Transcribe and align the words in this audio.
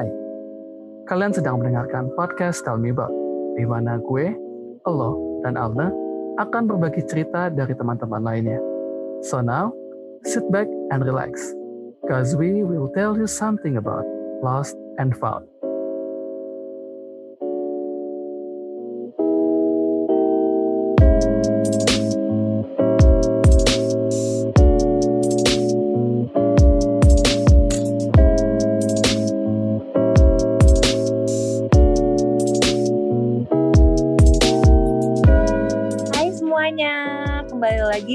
Hai, 0.00 0.08
kalian 1.12 1.28
sedang 1.28 1.60
mendengarkan 1.60 2.08
podcast 2.16 2.64
Tell 2.64 2.80
Me 2.80 2.88
About, 2.88 3.12
di 3.52 3.68
mana 3.68 4.00
gue, 4.00 4.32
lo, 4.88 5.12
dan 5.44 5.60
Alda 5.60 5.92
akan 6.40 6.72
berbagi 6.72 7.04
cerita 7.04 7.52
dari 7.52 7.76
teman-teman 7.76 8.24
lainnya. 8.24 8.56
So 9.28 9.44
now, 9.44 9.76
sit 10.24 10.48
back 10.48 10.72
and 10.88 11.04
relax, 11.04 11.52
cause 12.08 12.32
we 12.32 12.64
will 12.64 12.88
tell 12.96 13.12
you 13.12 13.28
something 13.28 13.76
about 13.76 14.08
lost 14.40 14.72
and 14.96 15.12
found. 15.12 15.49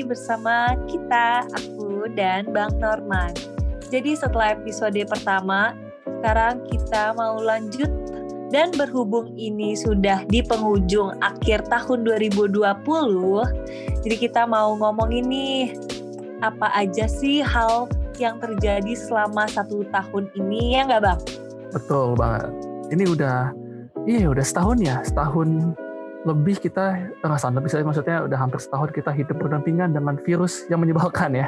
Bersama 0.05 0.73
kita, 0.89 1.45
aku 1.53 2.09
dan 2.17 2.49
Bang 2.49 2.73
Norman. 2.81 3.29
Jadi 3.93 4.17
setelah 4.17 4.57
episode 4.57 4.97
pertama, 5.05 5.77
sekarang 6.19 6.65
kita 6.65 7.13
mau 7.13 7.37
lanjut 7.37 7.87
dan 8.49 8.73
berhubung 8.73 9.29
ini 9.37 9.77
sudah 9.77 10.25
di 10.25 10.41
penghujung 10.41 11.13
akhir 11.21 11.69
tahun 11.69 12.01
2020, 12.09 12.65
jadi 14.01 14.15
kita 14.17 14.49
mau 14.49 14.73
ngomong 14.73 15.13
ini 15.13 15.77
apa 16.41 16.73
aja 16.73 17.05
sih 17.05 17.45
hal 17.45 17.85
yang 18.17 18.41
terjadi 18.41 18.93
selama 18.97 19.45
satu 19.45 19.85
tahun 19.93 20.29
ini 20.33 20.77
ya 20.77 20.89
nggak 20.89 21.01
bang? 21.03 21.19
Betul 21.73 22.17
banget. 22.17 22.49
Ini 22.89 23.03
udah, 23.11 23.53
iya 24.09 24.29
udah 24.29 24.45
setahun 24.45 24.77
ya, 24.81 25.01
setahun 25.05 25.77
lebih 26.25 26.57
kita 26.57 27.13
rasa 27.21 27.53
lebih 27.53 27.69
saya 27.69 27.85
maksudnya 27.85 28.25
udah 28.25 28.37
hampir 28.41 28.57
setahun 28.57 28.89
kita 28.89 29.13
hidup 29.13 29.37
berdampingan 29.37 29.93
dengan 29.93 30.17
virus 30.25 30.65
yang 30.73 30.81
menyebalkan 30.81 31.37
ya. 31.37 31.47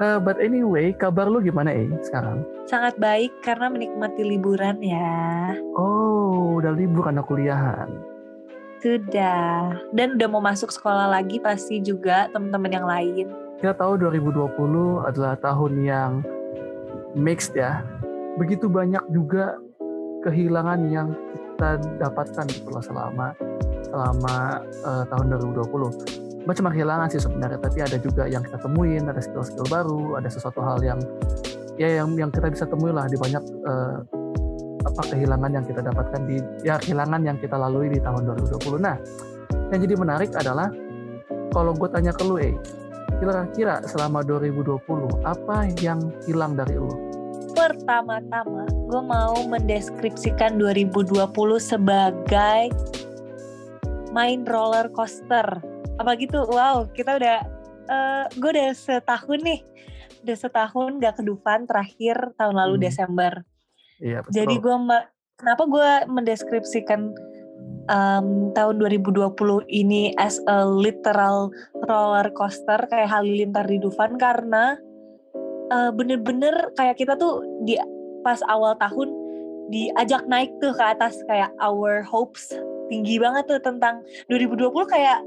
uh, 0.00 0.16
but 0.24 0.40
anyway, 0.40 0.96
kabar 0.96 1.28
lu 1.28 1.44
gimana 1.44 1.68
eh 1.68 1.92
sekarang? 2.08 2.40
Sangat 2.64 2.96
baik 2.96 3.36
karena 3.44 3.68
menikmati 3.68 4.24
liburan 4.24 4.80
ya. 4.80 5.52
Oh, 5.76 6.56
udah 6.56 6.72
libur 6.72 7.04
karena 7.04 7.20
kuliahan. 7.20 7.88
Sudah. 8.80 9.76
Dan 9.92 10.16
udah 10.16 10.28
mau 10.28 10.40
masuk 10.40 10.72
sekolah 10.72 11.12
lagi 11.12 11.36
pasti 11.40 11.84
juga 11.84 12.32
teman-teman 12.32 12.72
yang 12.72 12.88
lain. 12.88 13.26
Kita 13.60 13.76
tahu 13.76 14.00
2020 14.00 15.04
adalah 15.04 15.36
tahun 15.40 15.72
yang 15.84 16.10
mixed 17.12 17.56
ya. 17.56 17.84
Begitu 18.40 18.68
banyak 18.68 19.04
juga 19.12 19.56
kehilangan 20.24 20.80
yang 20.88 21.12
kita 21.54 21.78
dapatkan 22.02 22.44
gitu 22.50 22.68
loh 22.68 22.82
selama 22.82 23.30
selama 23.86 24.58
uh, 24.82 25.04
tahun 25.06 25.38
2020 25.38 26.44
macam 26.44 26.64
kehilangan 26.68 27.08
sih 27.08 27.22
sebenarnya 27.22 27.62
tapi 27.62 27.78
ada 27.80 27.96
juga 27.96 28.26
yang 28.28 28.42
kita 28.42 28.58
temuin 28.60 29.06
ada 29.06 29.22
skill-skill 29.22 29.64
baru 29.70 30.18
ada 30.18 30.28
sesuatu 30.28 30.60
hal 30.60 30.82
yang 30.82 30.98
ya 31.80 32.02
yang 32.02 32.12
yang 32.18 32.28
kita 32.34 32.50
bisa 32.50 32.66
temui 32.66 32.90
lah 32.90 33.06
di 33.06 33.16
banyak 33.16 33.40
uh, 33.64 34.02
apa 34.84 35.02
kehilangan 35.14 35.50
yang 35.54 35.64
kita 35.64 35.80
dapatkan 35.80 36.20
di 36.28 36.36
ya 36.66 36.76
kehilangan 36.76 37.24
yang 37.24 37.38
kita 37.40 37.56
lalui 37.56 37.88
di 37.88 38.02
tahun 38.02 38.28
2020 38.28 38.82
nah 38.82 38.98
yang 39.72 39.80
jadi 39.80 39.94
menarik 39.96 40.30
adalah 40.36 40.68
kalau 41.54 41.72
gue 41.72 41.88
tanya 41.88 42.12
ke 42.12 42.26
lu 42.26 42.36
eh 42.42 42.54
kira-kira 43.22 43.80
selama 43.86 44.26
2020 44.26 45.22
apa 45.22 45.70
yang 45.80 46.02
hilang 46.26 46.58
dari 46.58 46.76
lu? 46.76 46.92
Pertama-tama 47.54 48.66
gue 48.94 49.02
mau 49.10 49.34
mendeskripsikan 49.50 50.54
2020 50.54 51.18
sebagai 51.58 52.70
main 54.14 54.46
roller 54.46 54.86
coaster. 54.94 55.42
Apa 55.98 56.14
gitu? 56.14 56.46
Wow, 56.46 56.86
kita 56.94 57.18
udah 57.18 57.42
uh, 57.90 58.24
gue 58.38 58.50
udah 58.54 58.70
setahun 58.70 59.42
nih. 59.42 59.66
Udah 60.22 60.36
setahun 60.38 61.02
gak 61.02 61.18
ke 61.18 61.22
Dufan 61.26 61.66
terakhir 61.66 62.38
tahun 62.38 62.54
lalu 62.54 62.74
hmm. 62.78 62.84
Desember. 62.86 63.42
Iya, 63.98 64.22
betul. 64.22 64.30
Jadi 64.30 64.54
gue 64.62 64.76
kenapa 65.42 65.62
gue 65.66 65.90
mendeskripsikan 66.14 67.10
um, 67.90 68.54
tahun 68.54 68.74
2020 68.78 69.34
ini 69.74 70.14
as 70.22 70.38
a 70.46 70.62
literal 70.62 71.50
roller 71.90 72.30
coaster 72.30 72.78
kayak 72.86 73.10
halilintar 73.10 73.66
di 73.66 73.82
Dufan 73.82 74.14
karena 74.22 74.78
uh, 75.74 75.90
bener-bener 75.90 76.70
kayak 76.78 76.94
kita 76.94 77.18
tuh 77.18 77.42
di 77.66 77.74
pas 78.24 78.40
awal 78.48 78.72
tahun 78.80 79.12
diajak 79.68 80.24
naik 80.28 80.50
tuh 80.58 80.72
ke 80.72 80.84
atas 80.84 81.20
kayak 81.28 81.52
our 81.60 82.00
hopes 82.04 82.52
tinggi 82.88 83.16
banget 83.16 83.48
tuh 83.48 83.60
tentang 83.60 84.04
2020 84.28 84.72
kayak 84.88 85.20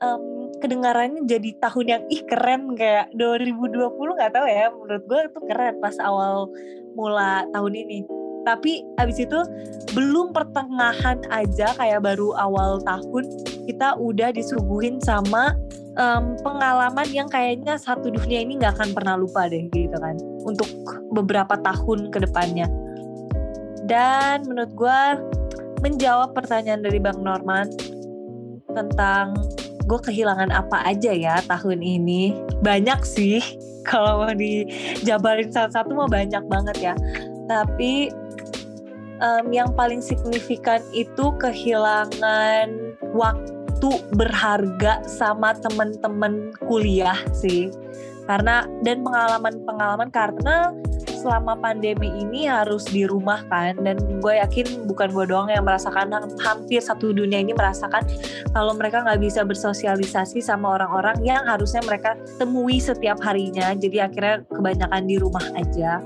um, 0.00 0.48
kedengarannya 0.60 1.24
jadi 1.28 1.56
tahun 1.60 1.86
yang 1.88 2.02
ih 2.12 2.22
keren 2.28 2.76
kayak 2.76 3.12
2020 3.16 3.92
nggak 3.96 4.32
tahu 4.32 4.46
ya 4.48 4.68
menurut 4.72 5.04
gue 5.08 5.20
tuh 5.32 5.42
keren 5.48 5.74
pas 5.80 5.96
awal 6.00 6.48
mula 6.96 7.46
tahun 7.54 7.74
ini. 7.76 8.00
Tapi 8.40 8.80
abis 8.96 9.20
itu 9.20 9.36
belum 9.92 10.32
pertengahan 10.32 11.20
aja 11.28 11.76
kayak 11.76 12.00
baru 12.00 12.32
awal 12.40 12.80
tahun 12.88 13.28
kita 13.68 14.00
udah 14.00 14.32
disuguhin 14.32 14.96
sama 15.04 15.52
um, 15.98 16.38
pengalaman 16.44 17.08
yang 17.10 17.26
kayaknya 17.26 17.74
satu 17.80 18.12
dunia 18.12 18.44
ini 18.44 18.60
nggak 18.60 18.78
akan 18.78 18.90
pernah 18.94 19.14
lupa 19.18 19.48
deh 19.50 19.66
gitu 19.72 19.96
kan. 19.98 20.14
Untuk 20.46 20.68
beberapa 21.10 21.58
tahun 21.58 22.14
ke 22.14 22.28
depannya. 22.28 22.68
Dan 23.88 24.46
menurut 24.46 24.72
gue 24.76 25.00
menjawab 25.80 26.36
pertanyaan 26.36 26.84
dari 26.84 27.00
Bang 27.00 27.24
Norman 27.24 27.72
tentang 28.70 29.34
gue 29.88 29.98
kehilangan 29.98 30.54
apa 30.54 30.86
aja 30.86 31.10
ya 31.10 31.42
tahun 31.48 31.82
ini. 31.82 32.36
Banyak 32.62 33.02
sih. 33.02 33.42
Kalau 33.88 34.22
mau 34.22 34.34
dijabarin 34.36 35.50
satu-satu 35.50 35.90
mau 35.96 36.06
banyak 36.06 36.44
banget 36.46 36.92
ya. 36.92 36.94
Tapi 37.48 38.12
um, 39.18 39.50
yang 39.50 39.72
paling 39.74 40.04
signifikan 40.04 40.84
itu 40.92 41.32
kehilangan 41.40 42.68
waktu 43.16 43.59
waktu 43.80 43.96
berharga 44.12 45.00
sama 45.08 45.56
temen-temen 45.56 46.52
kuliah 46.68 47.16
sih. 47.32 47.72
Karena 48.28 48.68
dan 48.84 49.00
pengalaman-pengalaman 49.00 50.12
karena 50.12 50.76
selama 51.16 51.56
pandemi 51.56 52.12
ini 52.12 52.44
harus 52.44 52.84
di 52.92 53.08
rumah 53.08 53.40
kan. 53.48 53.80
Dan 53.80 54.20
gue 54.20 54.36
yakin 54.36 54.84
bukan 54.84 55.08
gue 55.16 55.24
doang 55.32 55.48
yang 55.48 55.64
merasakan 55.64 56.12
hampir 56.44 56.84
satu 56.84 57.16
dunia 57.16 57.40
ini 57.40 57.56
merasakan 57.56 58.04
kalau 58.52 58.76
mereka 58.76 59.00
nggak 59.00 59.24
bisa 59.24 59.48
bersosialisasi 59.48 60.44
sama 60.44 60.76
orang-orang 60.76 61.16
yang 61.24 61.40
harusnya 61.48 61.80
mereka 61.80 62.20
temui 62.36 62.76
setiap 62.84 63.16
harinya. 63.24 63.72
Jadi 63.72 63.96
akhirnya 63.96 64.44
kebanyakan 64.52 65.08
di 65.08 65.16
rumah 65.16 65.46
aja. 65.56 66.04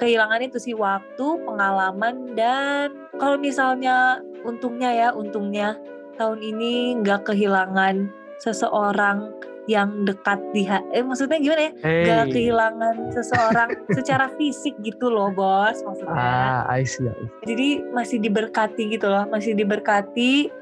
Kehilangan 0.00 0.40
itu 0.40 0.56
sih 0.56 0.74
waktu 0.74 1.26
pengalaman 1.44 2.32
dan 2.32 2.96
kalau 3.20 3.36
misalnya 3.36 4.24
untungnya 4.42 4.90
ya 4.90 5.08
untungnya 5.14 5.78
tahun 6.16 6.40
ini 6.42 7.02
nggak 7.02 7.30
kehilangan 7.30 8.10
seseorang 8.42 9.32
yang 9.64 10.04
dekat 10.04 10.36
di 10.52 10.68
eh 10.68 11.00
maksudnya 11.00 11.40
gimana 11.40 11.62
ya 11.68 11.72
hey. 11.80 12.04
gak 12.04 12.26
kehilangan 12.36 12.96
seseorang 13.16 13.68
secara 13.96 14.28
fisik 14.36 14.76
gitu 14.84 15.08
loh 15.08 15.32
bos 15.32 15.80
maksudnya 15.80 16.12
ah 16.12 16.68
I 16.68 16.84
see, 16.84 17.08
I 17.08 17.16
see. 17.16 17.28
jadi 17.48 17.68
masih 17.96 18.20
diberkati 18.20 18.92
gitu 18.92 19.08
loh 19.08 19.24
masih 19.32 19.56
diberkati 19.56 20.52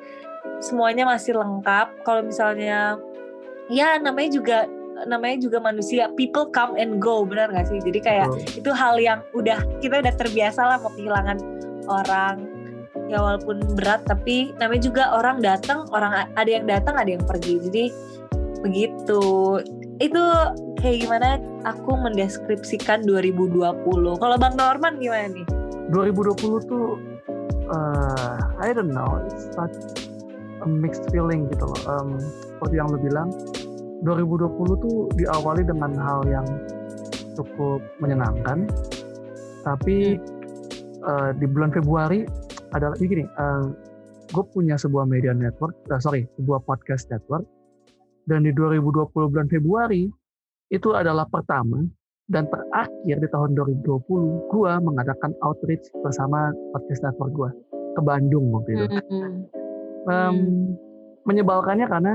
semuanya 0.62 1.02
masih 1.02 1.34
lengkap 1.34 2.06
kalau 2.06 2.22
misalnya 2.22 2.94
ya 3.66 3.98
namanya 3.98 4.30
juga 4.38 4.58
namanya 5.02 5.42
juga 5.42 5.58
manusia 5.58 6.06
people 6.14 6.46
come 6.54 6.78
and 6.78 7.02
go 7.02 7.26
benar 7.26 7.50
gak 7.50 7.66
sih 7.66 7.82
jadi 7.82 7.98
kayak 7.98 8.28
oh. 8.30 8.38
itu 8.38 8.70
hal 8.70 9.02
yang 9.02 9.18
udah 9.34 9.58
kita 9.82 9.98
udah 9.98 10.14
terbiasa 10.14 10.62
lah 10.62 10.78
mau 10.78 10.94
kehilangan 10.94 11.42
orang 11.90 12.51
ya 13.12 13.20
walaupun 13.20 13.60
berat 13.76 14.08
tapi 14.08 14.56
namanya 14.56 14.82
juga 14.88 15.02
orang 15.12 15.44
datang 15.44 15.84
orang 15.92 16.32
ada 16.32 16.48
yang 16.50 16.64
datang 16.64 16.96
ada 16.96 17.10
yang 17.12 17.24
pergi. 17.28 17.60
Jadi 17.60 17.84
begitu. 18.64 19.22
Itu 20.00 20.22
kayak 20.80 20.96
gimana? 21.04 21.38
Aku 21.68 21.94
mendeskripsikan 21.94 23.04
2020 23.06 23.60
kalau 24.18 24.36
Bang 24.40 24.56
Norman 24.56 24.98
gimana 24.98 25.30
nih? 25.30 25.46
2020 25.92 26.64
tuh 26.66 26.98
uh, 27.68 28.36
I 28.58 28.72
don't 28.72 28.90
know. 28.90 29.20
It's 29.28 29.52
such 29.52 29.76
a 30.64 30.66
mixed 30.66 31.06
feeling 31.12 31.46
gitu 31.52 31.68
loh. 31.68 31.80
Um, 31.86 32.18
seperti 32.18 32.74
yang 32.80 32.88
lo 32.90 32.98
bilang 32.98 33.28
2020 34.02 34.82
tuh 34.82 34.96
diawali 35.14 35.62
dengan 35.62 35.92
hal 36.00 36.24
yang 36.26 36.46
cukup 37.38 37.78
menyenangkan. 38.02 38.66
Tapi 39.62 40.18
uh, 41.06 41.30
di 41.38 41.46
bulan 41.46 41.70
Februari 41.70 42.26
adalah 42.72 42.96
gini, 42.98 43.24
uh, 43.38 43.68
gue 44.32 44.44
punya 44.52 44.80
sebuah 44.80 45.04
media 45.04 45.36
network, 45.36 45.76
uh, 45.92 46.00
sorry, 46.00 46.24
sebuah 46.40 46.64
podcast 46.64 47.08
network, 47.12 47.44
dan 48.26 48.46
di 48.46 48.52
2020 48.54 49.12
bulan 49.12 49.48
Februari 49.48 50.08
itu 50.72 50.88
adalah 50.96 51.28
pertama 51.28 51.84
Dan 52.32 52.48
terakhir 52.48 53.18
di 53.18 53.28
tahun 53.28 53.52
2020, 53.52 53.82
gue 54.48 54.72
mengadakan 54.80 55.36
outreach 55.44 55.84
bersama 56.00 56.54
podcast 56.72 57.04
network 57.04 57.34
gue 57.34 57.50
ke 57.92 58.00
Bandung 58.00 58.46
waktu 58.56 58.70
itu. 58.72 58.86
Hmm. 59.10 59.36
Um, 60.08 60.36
menyebalkannya 61.28 61.86
karena 61.86 62.12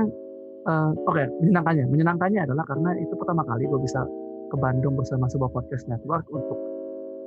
uh, 0.68 0.90
oke 1.06 1.16
okay, 1.16 1.26
menyenangkannya 1.40 1.86
menyenangkannya 1.88 2.40
adalah 2.44 2.64
karena 2.68 2.90
itu 3.00 3.14
pertama 3.16 3.42
kali 3.46 3.64
gue 3.64 3.80
bisa 3.80 4.04
ke 4.48 4.56
Bandung 4.58 4.96
bersama 4.96 5.28
sebuah 5.28 5.52
podcast 5.52 5.88
network 5.88 6.24
untuk 6.32 6.58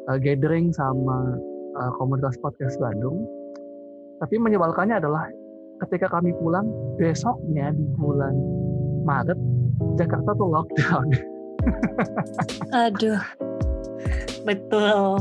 uh, 0.10 0.18
gathering 0.22 0.74
sama 0.74 1.38
uh, 1.77 1.91
komunitas 2.00 2.35
podcast 2.39 2.77
Bandung. 2.79 3.23
Tapi 4.21 4.38
menyebalkannya 4.38 5.01
adalah 5.01 5.25
ketika 5.88 6.12
kami 6.13 6.29
pulang 6.38 6.69
besoknya 7.01 7.73
di 7.73 7.85
bulan 7.97 8.38
Maret 9.01 9.39
Jakarta 9.97 10.38
tuh 10.38 10.47
lockdown. 10.50 11.07
Aduh. 12.85 13.21
Betul. 14.45 15.18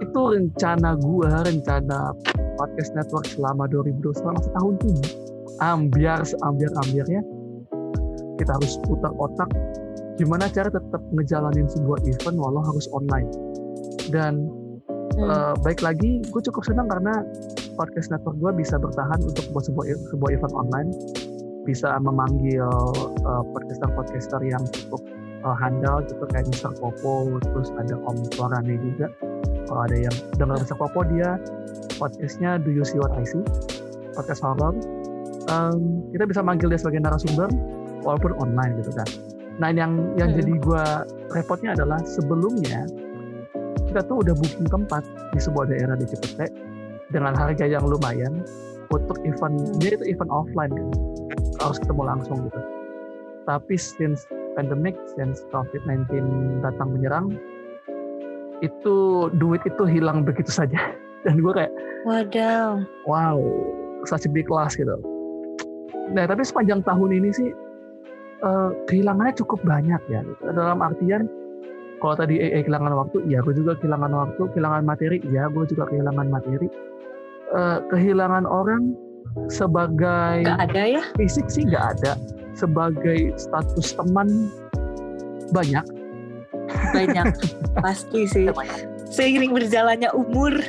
Itu 0.00 0.20
rencana 0.32 0.96
gua 1.00 1.44
rencana 1.44 2.12
podcast 2.56 2.92
network 2.96 3.28
selama 3.28 3.68
2020 3.68 4.20
selama 4.20 4.40
setahun 4.44 4.74
tuh. 4.80 4.96
Ambiar 5.60 6.24
seambiar 6.24 6.72
ambiarnya 6.84 7.20
kita 8.40 8.56
harus 8.56 8.80
putar 8.88 9.12
otak. 9.20 9.48
Gimana 10.16 10.48
cara 10.52 10.72
tetap 10.72 11.00
ngejalanin 11.12 11.68
sebuah 11.68 12.00
event 12.08 12.36
walau 12.40 12.64
harus 12.64 12.88
online. 12.92 13.28
Dan 14.08 14.48
hmm. 15.20 15.30
uh, 15.30 15.54
baik 15.60 15.84
lagi 15.84 16.24
gue 16.24 16.42
cukup 16.48 16.64
senang 16.64 16.88
karena 16.88 17.24
podcast 17.76 18.08
network 18.08 18.36
gue 18.40 18.52
bisa 18.64 18.80
bertahan 18.80 19.20
untuk 19.20 19.44
buat 19.52 19.64
sebuah 19.68 19.84
sebuah 20.12 20.30
event 20.32 20.54
online 20.56 20.90
bisa 21.68 21.92
memanggil 22.00 22.64
uh, 23.28 23.44
podcaster-podcaster 23.52 24.40
yang 24.42 24.64
cukup 24.72 25.04
uh, 25.44 25.56
handal 25.56 26.00
gitu 26.08 26.24
kayak 26.32 26.48
Mr. 26.48 26.72
Popo 26.80 27.36
terus 27.44 27.68
ada 27.76 28.00
Om 28.00 28.16
Suarane 28.32 28.74
juga 28.80 29.12
kalau 29.68 29.86
ada 29.86 29.96
yang 29.96 30.16
dengar 30.40 30.56
Mr. 30.56 30.76
Popo 30.80 31.04
dia 31.12 31.36
podcastnya 32.00 32.56
Do 32.56 32.72
You 32.72 32.82
See 32.82 32.96
What 32.96 33.12
I 33.14 33.28
See 33.28 33.44
podcast 34.16 34.40
horror 34.40 34.72
um, 35.52 36.08
kita 36.12 36.24
bisa 36.24 36.40
manggil 36.40 36.72
dia 36.72 36.80
sebagai 36.80 37.00
narasumber 37.04 37.48
walaupun 38.04 38.32
online 38.40 38.80
gitu 38.80 38.92
kan. 38.96 39.08
Nah 39.60 39.68
yang 39.72 40.16
yang 40.16 40.32
hmm. 40.32 40.38
jadi 40.40 40.52
gue 40.56 40.84
repotnya 41.36 41.76
adalah 41.76 42.00
sebelumnya 42.04 42.88
kita 43.90 44.06
tuh 44.06 44.22
udah 44.22 44.34
booking 44.38 44.70
tempat 44.70 45.02
di 45.34 45.40
sebuah 45.42 45.66
daerah 45.66 45.98
di 45.98 46.06
Cipete 46.06 46.54
dengan 47.10 47.34
harga 47.34 47.66
yang 47.66 47.82
lumayan 47.82 48.46
untuk 48.94 49.18
event 49.26 49.58
dia 49.82 49.98
itu 49.98 50.14
event 50.14 50.30
offline 50.30 50.70
kan 50.70 50.88
harus 51.58 51.82
ketemu 51.82 52.02
langsung 52.06 52.38
gitu. 52.46 52.60
Tapi 53.50 53.74
since 53.74 54.22
pandemic, 54.54 54.94
since 55.18 55.42
COVID-19 55.50 56.06
datang 56.62 56.94
menyerang, 56.94 57.34
itu 58.62 59.26
duit 59.42 59.62
itu 59.66 59.82
hilang 59.90 60.22
begitu 60.22 60.54
saja. 60.54 60.78
Dan 61.26 61.42
gue 61.42 61.52
kayak, 61.52 61.72
wadaw, 62.06 62.80
wow, 63.04 63.36
such 64.08 64.24
a 64.24 64.30
big 64.30 64.48
loss 64.48 64.72
gitu 64.78 64.96
Nah, 66.10 66.24
tapi 66.26 66.42
sepanjang 66.42 66.80
tahun 66.82 67.10
ini 67.22 67.30
sih 67.30 67.50
uh, 68.42 68.72
kehilangannya 68.90 69.34
cukup 69.36 69.62
banyak 69.62 70.00
ya. 70.10 70.24
Gitu. 70.26 70.42
Dalam 70.50 70.82
artian 70.82 71.28
kalau 72.00 72.16
tadi 72.16 72.40
eh, 72.40 72.64
kehilangan 72.64 72.92
waktu, 72.96 73.28
iya 73.28 73.44
gue 73.44 73.54
juga 73.54 73.76
kehilangan 73.76 74.10
waktu, 74.10 74.42
kehilangan 74.56 74.82
materi, 74.88 75.20
iya 75.28 75.46
gue 75.52 75.64
juga 75.68 75.84
kehilangan 75.86 76.26
materi. 76.32 76.68
Uh, 77.50 77.82
kehilangan 77.90 78.46
orang 78.46 78.94
sebagai 79.50 80.46
gak 80.46 80.70
ada 80.70 80.82
ya? 80.98 81.02
fisik 81.18 81.46
sih 81.52 81.66
nggak 81.66 81.98
ada. 81.98 82.12
Sebagai 82.54 83.34
status 83.34 83.94
teman 83.94 84.50
banyak. 85.50 85.82
Banyak 86.94 87.26
pasti 87.84 88.26
sih. 88.26 88.46
Seiring 89.10 89.50
berjalannya 89.50 90.14
umur. 90.14 90.62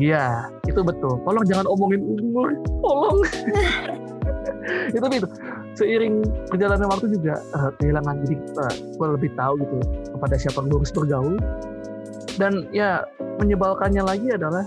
Iya 0.00 0.48
itu 0.64 0.80
betul. 0.80 1.20
Tolong 1.22 1.44
jangan 1.44 1.68
omongin 1.68 2.00
umur 2.02 2.56
tolong 2.84 3.18
itu 4.96 5.06
itu 5.18 5.28
seiring 5.74 6.22
perjalanan 6.46 6.86
waktu 6.86 7.10
juga 7.10 7.34
uh, 7.54 7.70
kehilangan 7.82 8.22
jadi 8.26 8.36
uh, 8.58 8.70
eh, 8.70 8.74
gue 8.94 9.08
lebih 9.18 9.30
tahu 9.34 9.54
gitu 9.60 9.76
kepada 10.14 10.34
siapa 10.38 10.58
gue 10.64 10.78
harus 10.78 10.94
bergaul. 10.94 11.36
Dan 12.34 12.66
ya 12.74 13.06
menyebalkannya 13.38 14.02
lagi 14.02 14.34
adalah 14.34 14.66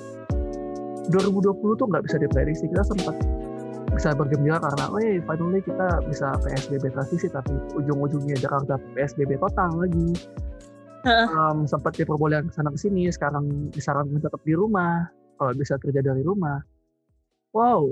2020 1.12 1.80
tuh 1.80 1.86
nggak 1.88 2.04
bisa 2.08 2.16
diprediksi. 2.20 2.68
Kita 2.68 2.84
sempat 2.88 3.16
bisa 3.92 4.14
bergembira 4.14 4.62
karena 4.62 4.86
oh 4.94 5.00
hey, 5.00 5.18
finally 5.26 5.64
kita 5.64 6.04
bisa 6.06 6.38
PSBB 6.44 6.94
transisi 6.94 7.28
tapi 7.32 7.56
ujung-ujungnya 7.74 8.38
Jakarta 8.38 8.78
PSBB 8.96 9.40
total 9.40 9.72
lagi. 9.80 10.12
Um, 11.08 11.64
sempat 11.64 11.96
diperbolehkan 11.96 12.52
ke 12.52 12.54
sana 12.60 12.68
ke 12.68 12.80
sini 12.84 13.08
sekarang 13.08 13.72
disarankan 13.72 14.20
tetap 14.20 14.44
di 14.44 14.52
rumah. 14.56 15.08
Kalau 15.40 15.56
bisa 15.56 15.80
kerja 15.80 16.04
dari 16.04 16.20
rumah. 16.20 16.60
Wow 17.56 17.88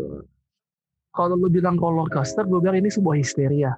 kalau 1.15 1.39
lu 1.39 1.47
bilang 1.47 1.79
roller 1.79 2.05
coaster, 2.11 2.43
gue 2.43 2.59
bilang 2.59 2.77
ini 2.77 2.91
sebuah 2.91 3.15
histeria. 3.15 3.71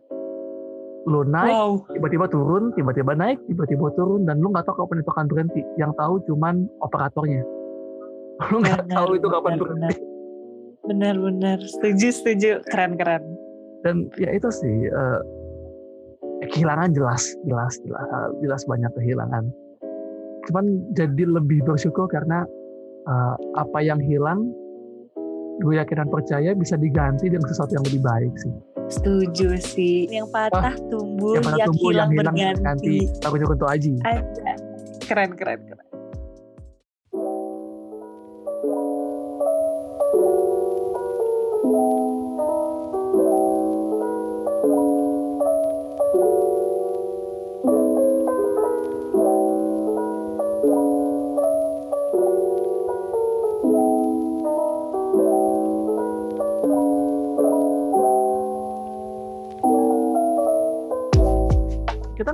Lu 1.08 1.24
naik, 1.24 1.54
wow. 1.54 1.72
tiba-tiba 1.88 2.28
turun, 2.28 2.76
tiba-tiba 2.76 3.16
naik, 3.16 3.40
tiba-tiba 3.48 3.94
turun, 3.96 4.28
dan 4.28 4.44
lu 4.44 4.52
nggak 4.52 4.68
tahu 4.68 4.84
kapan 4.84 5.00
itu 5.00 5.12
akan 5.16 5.26
berhenti. 5.32 5.62
Yang 5.80 5.92
tahu 5.96 6.14
cuman 6.28 6.68
operatornya. 6.84 7.44
Lu 8.54 8.62
nggak 8.62 8.86
tahu 8.94 9.18
itu 9.18 9.28
kapan 9.34 9.58
benar, 9.58 9.62
berhenti. 9.66 9.96
Benar-benar, 10.86 11.58
setuju, 11.64 12.08
setuju, 12.14 12.52
keren-keren. 12.70 13.24
Dan 13.82 14.14
ya 14.22 14.30
itu 14.30 14.46
sih, 14.54 14.94
uh, 14.94 15.26
kehilangan 16.46 16.94
jelas, 16.94 17.34
jelas, 17.50 17.82
jelas, 17.82 18.06
jelas 18.46 18.62
banyak 18.70 18.92
kehilangan. 18.94 19.50
Cuman 20.46 20.86
jadi 20.94 21.24
lebih 21.26 21.66
bersyukur 21.66 22.06
karena 22.14 22.46
uh, 23.10 23.36
apa 23.58 23.80
yang 23.82 23.98
hilang 23.98 24.54
gue 25.58 25.74
yakin 25.78 25.96
dan 26.06 26.10
percaya 26.10 26.50
bisa 26.54 26.76
diganti 26.78 27.28
dengan 27.28 27.48
sesuatu 27.50 27.74
yang 27.74 27.86
lebih 27.90 28.02
baik 28.06 28.34
sih. 28.38 28.54
Setuju 28.88 29.58
sih. 29.60 30.08
Yang 30.08 30.32
patah 30.32 30.76
tumbuh, 30.88 31.36
yang, 31.36 31.44
patah 31.44 31.60
yang 31.60 31.70
tumbuh, 31.74 31.90
hilang, 31.92 32.10
yang 32.14 32.36
hilang 32.36 32.36
berganti. 32.56 32.96
Aku 33.26 33.36
juga 33.42 33.52
untuk 33.58 33.70
Aji. 33.70 33.94
Ada. 34.06 34.52
Keren, 35.08 35.32
keren, 35.36 35.60
keren. 35.66 35.87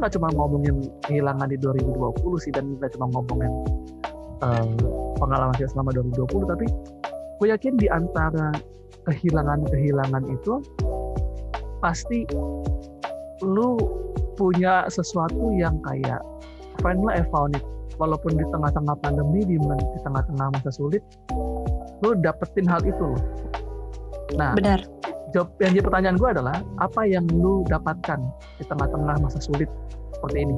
Nggak 0.03 0.19
cuma 0.19 0.27
ngomongin 0.35 0.91
kehilangan 1.07 1.47
di 1.47 1.55
2020 1.63 2.43
sih 2.43 2.51
dan 2.51 2.75
nggak 2.75 2.91
cuma 2.99 3.07
ngomongin 3.15 3.51
um, 4.43 4.75
pengalaman 5.15 5.55
kita 5.55 5.71
selama 5.71 5.95
2020 5.95 6.51
tapi 6.51 6.67
gue 7.39 7.47
yakin 7.47 7.79
di 7.79 7.87
antara 7.87 8.51
kehilangan-kehilangan 9.07 10.27
itu 10.27 10.59
pasti 11.79 12.27
lu 13.47 13.79
punya 14.35 14.91
sesuatu 14.91 15.55
yang 15.55 15.79
kayak 15.87 16.19
finally 16.83 17.15
I 17.15 17.23
found 17.31 17.55
it 17.55 17.63
walaupun 17.95 18.35
di 18.35 18.43
tengah-tengah 18.51 18.99
pandemi 18.99 19.47
di, 19.47 19.55
di 19.55 19.99
tengah-tengah 20.03 20.51
masa 20.51 20.71
sulit 20.75 20.99
lu 22.03 22.11
dapetin 22.19 22.67
hal 22.67 22.83
itu 22.83 22.99
loh. 22.99 23.23
Nah 24.35 24.51
benar 24.51 24.83
jawab 25.33 25.49
yang 25.59 25.73
jadi 25.75 25.83
pertanyaan 25.83 26.17
gue 26.21 26.29
adalah 26.29 26.55
apa 26.79 27.01
yang 27.09 27.25
lu 27.33 27.65
dapatkan 27.67 28.21
di 28.61 28.63
tengah-tengah 28.69 29.15
masa 29.19 29.41
sulit 29.41 29.67
seperti 30.13 30.45
ini? 30.45 30.55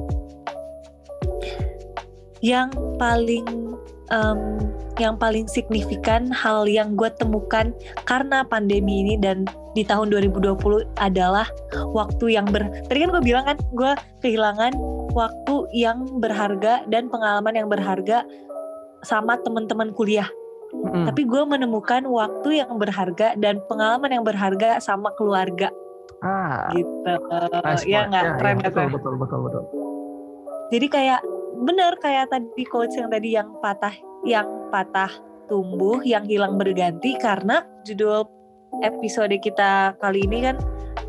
Yang 2.44 2.76
paling 3.00 3.46
um, 4.12 4.60
yang 4.96 5.20
paling 5.20 5.44
signifikan 5.48 6.32
hal 6.32 6.64
yang 6.64 6.96
gue 6.96 7.08
temukan 7.20 7.72
karena 8.08 8.44
pandemi 8.44 9.04
ini 9.04 9.14
dan 9.20 9.44
di 9.76 9.84
tahun 9.84 10.08
2020 10.08 10.56
adalah 10.96 11.44
waktu 11.92 12.36
yang 12.40 12.48
ber 12.48 12.64
tadi 12.88 13.04
kan 13.04 13.10
gue 13.12 13.22
bilang 13.24 13.44
kan 13.44 13.58
gue 13.76 13.92
kehilangan 14.24 14.72
waktu 15.12 15.56
yang 15.76 16.08
berharga 16.16 16.88
dan 16.88 17.12
pengalaman 17.12 17.52
yang 17.56 17.68
berharga 17.68 18.24
sama 19.04 19.36
teman-teman 19.44 19.92
kuliah 19.92 20.28
Mm. 20.74 21.06
Tapi 21.06 21.22
gue 21.26 21.42
menemukan 21.46 22.02
waktu 22.06 22.62
yang 22.62 22.74
berharga 22.78 23.38
dan 23.38 23.62
pengalaman 23.70 24.10
yang 24.10 24.24
berharga 24.26 24.82
sama 24.82 25.14
keluarga. 25.14 25.70
Ah. 26.24 26.70
Gitu. 26.74 27.12
Nice 27.62 27.86
ya 27.86 28.08
nggak? 28.10 28.24
Ya, 28.24 28.32
Keren 28.40 28.56
ya, 28.58 28.70
betul, 28.70 28.86
betul, 28.90 29.14
betul, 29.20 29.40
betul. 29.46 29.62
Jadi 30.74 30.86
kayak 30.90 31.20
bener 31.62 31.92
kayak 32.02 32.26
tadi 32.28 32.64
coach 32.66 32.94
yang 32.98 33.08
tadi 33.08 33.38
yang 33.38 33.48
patah, 33.62 33.94
yang 34.26 34.48
patah 34.74 35.10
tumbuh, 35.46 36.02
yang 36.02 36.26
hilang 36.26 36.58
berganti 36.58 37.14
karena 37.22 37.62
judul 37.86 38.26
episode 38.82 39.32
kita 39.38 39.94
kali 40.02 40.26
ini 40.26 40.50
kan 40.50 40.56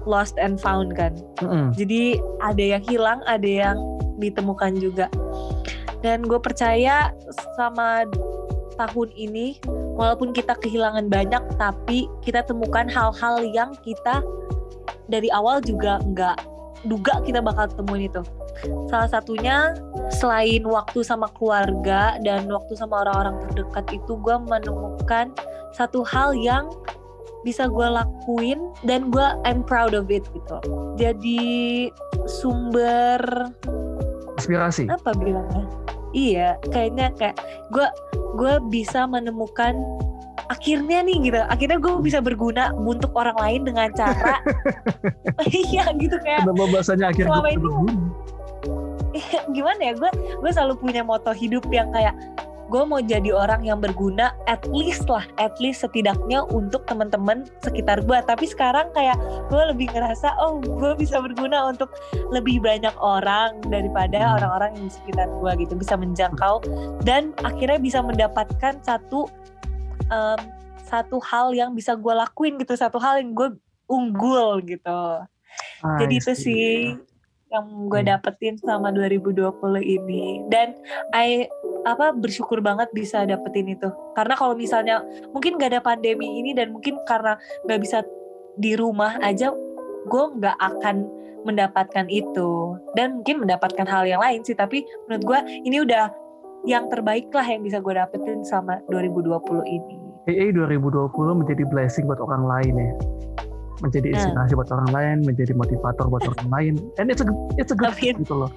lost 0.06 0.38
and 0.38 0.62
found 0.62 0.94
kan. 0.94 1.18
Mm 1.42 1.48
-hmm. 1.50 1.66
Jadi 1.74 2.02
ada 2.46 2.64
yang 2.78 2.84
hilang, 2.86 3.20
ada 3.26 3.50
yang 3.50 3.78
ditemukan 4.22 4.78
juga 4.78 5.10
dan 6.06 6.22
gue 6.26 6.38
percaya 6.38 7.14
sama 7.58 8.06
tahun 8.78 9.10
ini 9.18 9.58
walaupun 9.98 10.32
kita 10.32 10.54
kehilangan 10.62 11.10
banyak 11.10 11.44
tapi 11.58 12.06
kita 12.22 12.46
temukan 12.46 12.86
hal-hal 12.88 13.42
yang 13.50 13.74
kita 13.82 14.22
dari 15.10 15.28
awal 15.34 15.60
juga 15.64 16.00
nggak 16.06 16.38
duga 16.86 17.20
kita 17.26 17.42
bakal 17.42 17.66
temuin 17.68 18.06
itu. 18.06 18.22
Salah 18.90 19.10
satunya 19.10 19.74
selain 20.14 20.62
waktu 20.66 21.02
sama 21.02 21.30
keluarga 21.34 22.22
dan 22.22 22.46
waktu 22.50 22.74
sama 22.78 23.06
orang-orang 23.06 23.38
terdekat 23.50 23.86
itu 24.02 24.14
gue 24.22 24.36
menemukan 24.46 25.34
satu 25.74 26.06
hal 26.06 26.38
yang 26.38 26.70
bisa 27.46 27.70
gue 27.70 27.86
lakuin 27.86 28.60
dan 28.86 29.10
gue 29.10 29.28
I'm 29.46 29.66
proud 29.66 29.94
of 29.98 30.10
it 30.14 30.26
gitu. 30.34 30.58
Jadi 30.98 31.90
sumber 32.28 33.22
inspirasi 34.38 34.86
apa 34.86 35.18
bilangnya 35.18 35.66
iya 36.18 36.58
kayaknya 36.74 37.14
kayak 37.14 37.38
gue 37.70 37.86
gue 38.34 38.54
bisa 38.74 39.06
menemukan 39.06 39.78
akhirnya 40.48 41.04
nih 41.04 41.18
gitu. 41.28 41.40
Akhirnya 41.52 41.78
gue 41.78 41.94
bisa 42.00 42.24
berguna 42.24 42.72
untuk 42.74 43.12
orang 43.14 43.36
lain 43.38 43.62
dengan 43.68 43.92
cara 43.94 44.40
iya 45.70 45.86
gitu 46.00 46.16
kayak 46.24 46.48
kenapa 46.48 46.66
bahasanya 46.72 47.12
akhirnya 47.12 47.32
selama 47.36 47.50
ini 47.52 47.70
gimana 49.56 49.82
ya? 49.92 49.94
Gue 49.94 50.12
gue 50.42 50.52
selalu 50.52 50.74
punya 50.82 51.02
moto 51.04 51.32
hidup 51.36 51.68
yang 51.70 51.92
kayak 51.92 52.16
gue 52.68 52.84
mau 52.84 53.00
jadi 53.00 53.32
orang 53.32 53.64
yang 53.64 53.80
berguna 53.80 54.36
at 54.46 54.62
least 54.70 55.08
lah 55.08 55.24
at 55.40 55.56
least 55.58 55.82
setidaknya 55.82 56.44
untuk 56.52 56.84
teman-teman 56.86 57.48
sekitar 57.64 58.04
gue 58.04 58.18
tapi 58.28 58.46
sekarang 58.46 58.92
kayak 58.92 59.16
gue 59.48 59.64
lebih 59.72 59.88
ngerasa 59.92 60.36
oh 60.38 60.60
gue 60.60 60.94
bisa 61.00 61.24
berguna 61.24 61.72
untuk 61.72 61.90
lebih 62.30 62.60
banyak 62.60 62.94
orang 63.00 63.60
daripada 63.72 64.28
Hmm. 64.28 64.36
orang-orang 64.40 64.72
yang 64.76 64.86
di 64.92 64.94
sekitar 64.94 65.28
gue 65.32 65.52
gitu. 65.64 65.74
Bisa 65.80 65.96
menjangkau 65.96 66.56
dan 67.08 67.32
akhirnya 67.42 67.80
bisa 67.80 68.00
mendapatkan 68.04 68.74
satu 68.84 69.32
em, 70.12 70.40
satu 70.88 71.20
hal 71.24 71.52
yang 71.56 71.72
bisa 71.72 71.96
gue 71.96 72.14
lakuin 72.14 72.60
gitu. 72.60 72.76
Satu 72.76 73.00
hal 73.00 73.24
yang 73.24 73.32
gue 73.32 73.56
unggul 73.88 74.60
gitu. 74.68 75.02
Jadi 75.82 76.14
itu 76.20 76.34
sih 76.36 76.98
yang 77.48 77.88
gue 77.88 78.02
Hmm. 78.04 78.10
dapetin 78.12 78.56
sama 78.60 78.92
2020 78.92 79.80
ini. 79.80 80.44
Dan 80.52 80.76
I 81.16 81.48
apa 81.88 82.12
bersyukur 82.12 82.60
banget 82.60 82.92
bisa 82.92 83.24
dapetin 83.24 83.72
itu. 83.72 83.88
Karena 84.14 84.36
kalau 84.36 84.54
misalnya 84.54 85.04
mungkin 85.32 85.56
gak 85.56 85.72
ada 85.76 85.82
pandemi 85.84 86.44
ini 86.44 86.52
dan 86.52 86.76
mungkin 86.76 87.00
karena 87.08 87.40
gak 87.68 87.80
bisa 87.80 88.04
di 88.58 88.74
rumah 88.76 89.16
aja 89.22 89.54
gue 90.08 90.24
nggak 90.40 90.58
akan 90.60 91.08
mendapatkan 91.48 92.08
itu. 92.12 92.76
Dan 92.96 93.22
mungkin 93.24 93.48
mendapatkan 93.48 93.88
hal 93.88 94.04
yang 94.04 94.20
lain 94.20 94.44
sih 94.44 94.56
tapi 94.56 94.84
menurut 95.08 95.24
gue 95.24 95.40
ini 95.64 95.84
udah 95.84 96.12
yang 96.68 96.92
terbaik 96.92 97.32
lah 97.32 97.46
yang 97.48 97.64
bisa 97.64 97.80
gue 97.80 97.94
dapetin 97.96 98.44
sama 98.44 98.82
2020 98.92 99.64
ini. 99.64 99.96
AA 100.28 100.52
2020 100.52 101.40
menjadi 101.40 101.64
blessing 101.72 102.04
buat 102.04 102.20
orang 102.20 102.44
lain 102.44 102.74
ya 102.76 102.92
menjadi 103.84 104.14
Hmm. 104.14 104.18
inspirasi 104.18 104.54
buat 104.58 104.70
orang 104.74 104.92
lain 104.94 105.18
menjadi 105.26 105.54
motivator 105.54 106.06
buat 106.10 106.24
orang 106.26 106.50
lain. 106.50 106.74
And 106.98 107.14
it's 107.14 107.22
a 107.22 107.28
it's 107.62 107.70
a 107.70 107.78
good 107.78 107.94
thing 107.94 108.18
gitu 108.22 108.34
loh. 108.46 108.52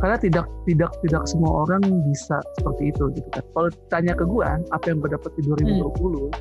Karena 0.00 0.16
tidak 0.18 0.46
tidak 0.66 0.90
tidak 1.04 1.22
semua 1.28 1.68
orang 1.68 1.82
bisa 2.08 2.40
seperti 2.58 2.90
itu 2.90 3.12
gitu 3.14 3.28
kan. 3.30 3.44
Kalau 3.54 3.68
tanya 3.92 4.12
ke 4.16 4.24
gue 4.24 4.42
apa 4.44 4.84
yang 4.88 4.98
gue 4.98 5.10
dapet 5.12 5.30
di 5.38 5.42
2020 5.46 6.32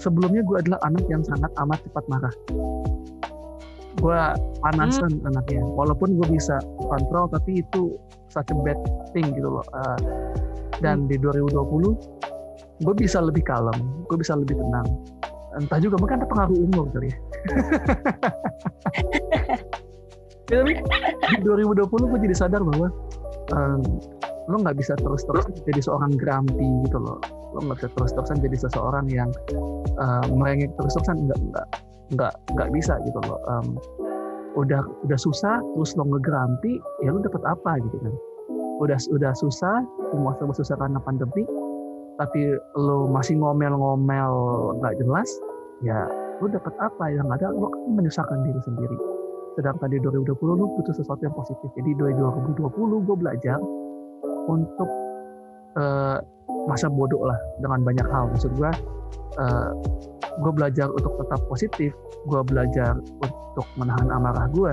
sebelumnya 0.00 0.42
gue 0.42 0.56
adalah 0.58 0.80
anak 0.86 1.04
yang 1.06 1.22
sangat 1.22 1.50
amat 1.60 1.78
cepat 1.86 2.04
marah. 2.10 2.34
Gue 4.00 4.20
panasan 4.64 5.20
anaknya. 5.28 5.62
Walaupun 5.62 6.16
gue 6.16 6.28
bisa 6.32 6.58
kontrol 6.80 7.28
tapi 7.30 7.60
itu 7.62 7.94
such 8.32 8.48
a 8.48 8.56
bad 8.64 8.80
thing 9.12 9.28
gitu 9.36 9.60
loh 9.60 9.64
Uh, 9.76 10.00
dan 10.80 11.06
di 11.06 11.20
2020 11.20 11.94
gue 12.82 12.94
bisa 12.98 13.22
lebih 13.22 13.46
kalem 13.46 13.76
gue 14.10 14.16
bisa 14.18 14.34
lebih 14.34 14.58
tenang 14.58 14.88
entah 15.58 15.78
juga 15.80 15.96
mungkin 16.00 16.22
ada 16.22 16.28
pengaruh 16.28 16.56
umur 16.56 16.84
kali 16.94 17.10
ya. 17.10 17.16
Ya, 20.52 20.60
tapi 20.60 20.76
di 21.40 21.48
2020 21.48 22.12
gue 22.12 22.20
jadi 22.28 22.36
sadar 22.36 22.60
bahwa 22.60 22.92
em, 23.56 23.80
lo 24.52 24.60
nggak 24.60 24.76
bisa 24.76 24.92
terus-terus 25.00 25.48
jadi 25.64 25.80
seorang 25.80 26.12
grumpy 26.20 26.68
gitu 26.84 27.00
loh. 27.00 27.16
Lo 27.56 27.64
nggak 27.64 27.80
bisa 27.80 27.88
terus-terusan 27.96 28.44
jadi 28.44 28.56
seseorang 28.60 29.08
yang 29.08 29.32
uh, 29.96 30.28
merengek 30.28 30.68
terus-terusan 30.76 31.24
nggak 31.24 31.40
nggak 31.40 31.66
nggak 32.12 32.32
nggak 32.52 32.68
bisa 32.76 33.00
gitu 33.00 33.16
loh. 33.24 33.40
Em, 33.48 33.66
udah 34.52 34.84
udah 35.08 35.16
susah 35.16 35.64
terus 35.72 35.96
lo 35.96 36.04
ngegrampi 36.04 36.76
ya 37.00 37.16
lo 37.16 37.24
dapat 37.24 37.40
apa 37.48 37.80
gitu 37.88 37.96
kan? 38.04 38.14
Udah 38.84 39.00
udah 39.08 39.32
susah 39.32 39.80
semua 40.12 40.36
serba 40.36 40.52
susah 40.52 40.76
karena 40.76 41.00
pandemi 41.00 41.48
tapi 42.20 42.56
lo 42.76 43.08
masih 43.08 43.40
ngomel-ngomel 43.40 44.32
nggak 44.78 44.94
jelas 45.00 45.28
ya 45.80 46.06
lo 46.42 46.46
dapat 46.50 46.74
apa 46.82 47.04
yang 47.10 47.28
ada 47.30 47.50
lo 47.54 47.70
kan 47.70 47.82
menyusahkan 47.94 48.38
diri 48.42 48.60
sendiri. 48.66 48.98
Sedangkan 49.54 49.88
di 49.92 50.02
2020 50.02 50.58
lo 50.58 50.66
butuh 50.80 50.94
sesuatu 50.96 51.22
yang 51.22 51.36
positif. 51.38 51.70
Jadi 51.78 51.94
di 51.94 51.98
2020 52.02 53.06
gue 53.06 53.16
belajar 53.16 53.58
untuk 54.50 54.90
eh, 55.78 56.18
masa 56.66 56.90
bodoh 56.90 57.22
lah 57.22 57.38
dengan 57.62 57.86
banyak 57.86 58.06
hal. 58.10 58.26
Maksud 58.34 58.58
gue 58.58 58.70
eh, 59.38 59.70
gue 60.40 60.52
belajar 60.52 60.88
untuk 60.88 61.12
tetap 61.20 61.40
positif 61.46 61.92
gue 62.24 62.40
belajar 62.46 62.96
untuk 63.20 63.66
menahan 63.76 64.08
amarah 64.08 64.46
gue 64.54 64.72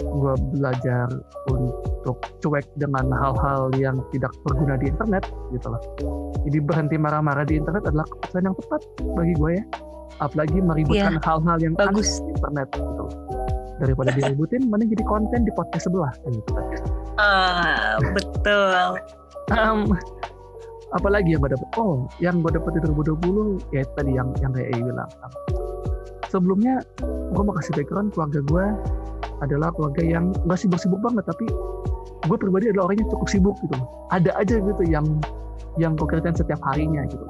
gue 0.00 0.34
belajar 0.56 1.08
untuk 1.52 2.16
cuek 2.40 2.64
dengan 2.80 3.12
hal-hal 3.12 3.68
yang 3.76 4.00
tidak 4.14 4.32
berguna 4.46 4.80
di 4.80 4.88
internet 4.88 5.28
gitu 5.52 5.68
loh 5.68 5.82
jadi 6.42 6.58
berhenti 6.58 6.96
marah-marah 6.98 7.46
di 7.46 7.58
internet 7.58 7.86
adalah 7.86 8.06
keputusan 8.10 8.42
yang 8.50 8.56
tepat 8.58 8.80
bagi 9.14 9.34
gue 9.38 9.52
ya. 9.58 9.64
Apalagi 10.20 10.58
meributkan 10.62 11.18
hal-hal 11.22 11.58
yang 11.62 11.74
bagus. 11.78 12.18
di 12.22 12.30
internet 12.34 12.68
gitu. 12.74 13.04
Daripada 13.78 14.10
diributin 14.18 14.66
mending 14.66 14.90
jadi 14.98 15.04
konten 15.06 15.40
di 15.46 15.52
podcast 15.54 15.86
sebelah 15.86 16.12
gitu. 16.26 16.50
Ah 17.18 17.98
betul. 18.14 18.98
Em, 19.54 19.86
apalagi 20.94 21.34
yang 21.34 21.40
gue 21.46 21.54
dapet? 21.54 21.68
Oh 21.78 22.06
yang 22.18 22.42
gue 22.42 22.50
dapet 22.54 22.78
di 22.78 22.80
2020 22.90 23.74
ya 23.74 23.82
tadi 23.94 24.10
yang 24.18 24.28
yang 24.42 24.50
kayak 24.50 24.70
bilang. 24.82 25.10
Sebelumnya 26.26 26.80
gue 27.06 27.42
mau 27.44 27.54
kasih 27.54 27.76
background 27.76 28.16
keluarga 28.16 28.40
gue 28.50 28.66
adalah 29.42 29.74
keluarga 29.74 30.02
yang 30.02 30.30
nggak 30.46 30.58
sibuk-sibuk 30.58 31.00
banget 31.02 31.24
tapi 31.26 31.46
gue 32.22 32.36
pribadi 32.38 32.70
adalah 32.70 32.90
orang 32.90 33.02
yang 33.02 33.10
cukup 33.10 33.28
sibuk 33.28 33.56
gitu. 33.66 33.76
Ada 34.14 34.30
aja 34.38 34.56
gitu 34.62 34.82
yang 34.86 35.06
yang 35.80 35.96
gue 35.96 36.06
kerjain 36.06 36.36
setiap 36.36 36.60
harinya 36.62 37.02
gitu. 37.08 37.24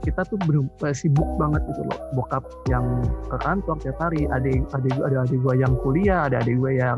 Kita 0.00 0.24
tuh 0.24 0.40
bener 0.48 0.64
sibuk 0.96 1.28
banget 1.36 1.60
gitu 1.68 1.84
loh. 1.84 1.98
Bokap 2.16 2.44
yang 2.72 3.04
ke 3.28 3.36
kantor 3.44 3.76
tiap 3.84 3.96
hari 4.00 4.24
adik 4.32 4.64
adik 4.72 4.96
ada 4.96 5.28
adik 5.28 5.38
gue 5.44 5.54
yang 5.60 5.72
kuliah 5.84 6.24
ada 6.24 6.40
adik 6.40 6.56
gue 6.56 6.72
yang 6.80 6.96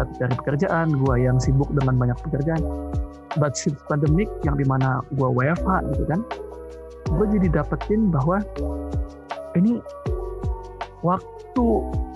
satu 0.00 0.12
cari 0.16 0.34
pekerjaan 0.40 0.86
gue 0.96 1.14
yang 1.20 1.36
sibuk 1.36 1.68
dengan 1.76 2.00
banyak 2.00 2.18
pekerjaan. 2.24 2.62
But 3.36 3.54
since 3.54 3.78
pandemic 3.86 4.26
yang 4.42 4.56
di 4.56 4.64
mana 4.64 5.04
gue 5.14 5.28
WFH 5.28 5.70
gitu 5.94 6.04
kan 6.08 6.20
gue 7.10 7.26
jadi 7.36 7.60
dapetin 7.60 8.08
bahwa 8.08 8.40
ini 9.58 9.82
waktu 11.02 11.66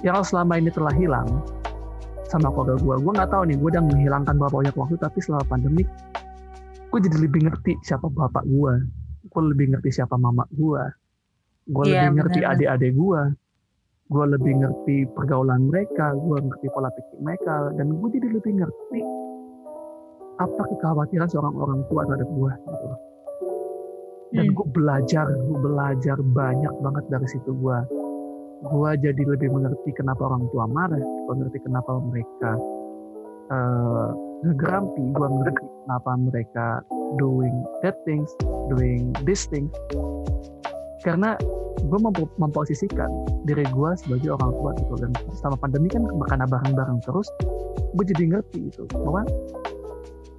yang 0.05 0.21
selama 0.21 0.61
ini 0.61 0.69
telah 0.69 0.93
hilang 0.93 1.27
sama 2.29 2.53
keluarga 2.53 2.77
gue 2.77 2.95
gue 3.01 3.13
nggak 3.17 3.31
tahu 3.33 3.43
nih 3.49 3.57
gue 3.57 3.69
udah 3.73 3.85
menghilangkan 3.85 4.35
berapa 4.37 4.57
banyak 4.61 4.77
waktu 4.77 4.97
tapi 5.01 5.19
selama 5.25 5.45
pandemik 5.49 5.89
gue 6.93 6.99
jadi 7.01 7.17
lebih 7.25 7.41
ngerti 7.49 7.73
siapa 7.81 8.07
bapak 8.13 8.45
gue 8.45 8.73
gue 9.33 9.43
lebih 9.51 9.67
ngerti 9.73 9.91
siapa 9.97 10.21
mama 10.21 10.45
gue 10.53 10.83
gue 11.73 11.85
Iya, 11.89 12.13
lebih 12.13 12.21
ngerti 12.21 12.41
adik-adik 12.45 12.93
gue 12.93 13.21
gue 14.05 14.25
lebih 14.37 14.53
ngerti 14.61 14.97
pergaulan 15.17 15.73
mereka 15.73 16.13
gue 16.13 16.37
ngerti 16.37 16.67
pola 16.77 16.93
pikir 16.93 17.17
mereka 17.25 17.73
dan 17.73 17.89
gue 17.89 18.09
jadi 18.13 18.29
lebih 18.37 18.53
ngerti 18.61 19.01
apa 20.35 20.63
kekhawatiran 20.69 21.29
seorang 21.31 21.55
orang 21.57 21.81
tua 21.89 22.03
terhadap 22.05 22.29
gue 22.29 22.53
gitu 22.53 22.85
loh. 22.85 23.01
dan 24.35 24.45
Hmm. 24.51 24.55
gue 24.59 24.67
belajar 24.75 25.27
gue 25.31 25.59
belajar 25.63 26.17
banyak 26.21 26.75
banget 26.83 27.05
dari 27.09 27.27
situ 27.31 27.51
gue 27.55 27.79
gue 28.63 28.91
jadi 29.03 29.23
lebih 29.27 29.49
mengerti 29.51 29.91
kenapa 29.97 30.31
orang 30.31 30.47
tua 30.55 30.65
marah 30.71 31.01
gue 31.01 31.35
ngerti 31.35 31.59
kenapa 31.67 31.99
mereka 32.01 32.51
uh, 33.51 34.09
ngegrampi 34.47 35.05
gue 35.11 35.27
ngerti 35.27 35.65
kenapa 35.85 36.11
mereka 36.17 36.67
doing 37.19 37.55
that 37.83 37.97
things 38.07 38.31
doing 38.71 39.11
this 39.27 39.51
things 39.51 39.73
karena 41.05 41.37
gue 41.85 42.01
mempo- 42.01 42.33
memposisikan 42.41 43.11
diri 43.45 43.67
gue 43.69 43.91
sebagai 44.01 44.33
orang 44.33 44.51
tua 44.57 44.71
gitu 44.81 44.95
dan 45.05 45.11
selama 45.37 45.57
pandemi 45.61 45.89
kan 45.93 46.07
karena 46.31 46.47
bareng-bareng 46.49 46.99
terus 47.05 47.29
gue 47.99 48.05
jadi 48.09 48.39
ngerti 48.39 48.73
itu 48.73 48.83
bahwa 48.97 49.27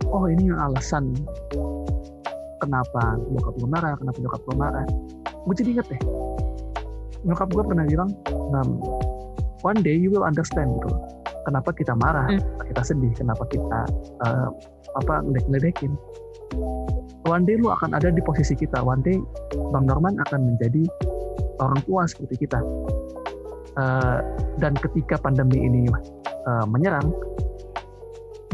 oh 0.10 0.26
ini 0.26 0.50
yang 0.50 0.58
alasan 0.58 1.14
kenapa 2.58 3.20
bokap 3.30 3.54
gue 3.62 3.70
marah 3.70 3.94
kenapa 4.00 4.18
nyokap 4.18 4.42
gue 4.48 4.56
marah. 4.58 4.88
Gue 5.46 5.54
jadi 5.54 5.78
inget 5.78 5.88
deh 5.94 6.02
nyokap 7.26 7.50
gue 7.52 7.64
pernah 7.66 7.86
bilang 7.90 8.10
"Nam, 8.54 8.80
one 9.66 9.80
day 9.82 9.98
you 9.98 10.14
will 10.14 10.24
understand 10.24 10.70
gitu 10.80 10.94
loh. 10.94 11.02
Kenapa 11.46 11.74
kita 11.74 11.94
marah 11.98 12.26
hmm. 12.30 12.42
kita 12.74 12.82
sedih 12.82 13.14
kenapa 13.14 13.46
kita 13.50 13.80
uh, 14.26 14.50
apa 14.98 15.22
ngeledek-ngeledekin 15.26 15.94
one 17.26 17.44
day 17.44 17.58
lu 17.58 17.74
akan 17.74 17.98
ada 17.98 18.14
di 18.14 18.22
posisi 18.22 18.54
kita. 18.54 18.80
One 18.86 19.02
day 19.02 19.18
bang 19.74 19.86
Norman 19.86 20.22
akan 20.30 20.56
menjadi 20.56 20.86
orang 21.60 21.82
tua 21.84 22.06
seperti 22.06 22.46
kita. 22.46 22.62
Uh, 23.76 24.24
dan 24.64 24.72
ketika 24.80 25.20
pandemi 25.20 25.68
ini 25.68 25.92
uh, 26.48 26.64
menyerang 26.64 27.12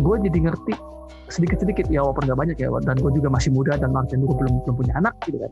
gue 0.01 0.15
jadi 0.25 0.49
ngerti 0.49 0.73
sedikit-sedikit 1.29 1.85
ya 1.93 2.01
walaupun 2.01 2.25
gak 2.25 2.39
banyak 2.41 2.57
ya 2.57 2.73
dan 2.81 2.97
gue 2.97 3.11
juga 3.13 3.29
masih 3.29 3.53
muda 3.53 3.77
dan 3.77 3.93
Martin 3.93 4.25
gue 4.25 4.33
belum 4.33 4.65
belum 4.65 4.75
punya 4.75 4.93
anak 4.97 5.13
gitu 5.29 5.37
kan. 5.37 5.51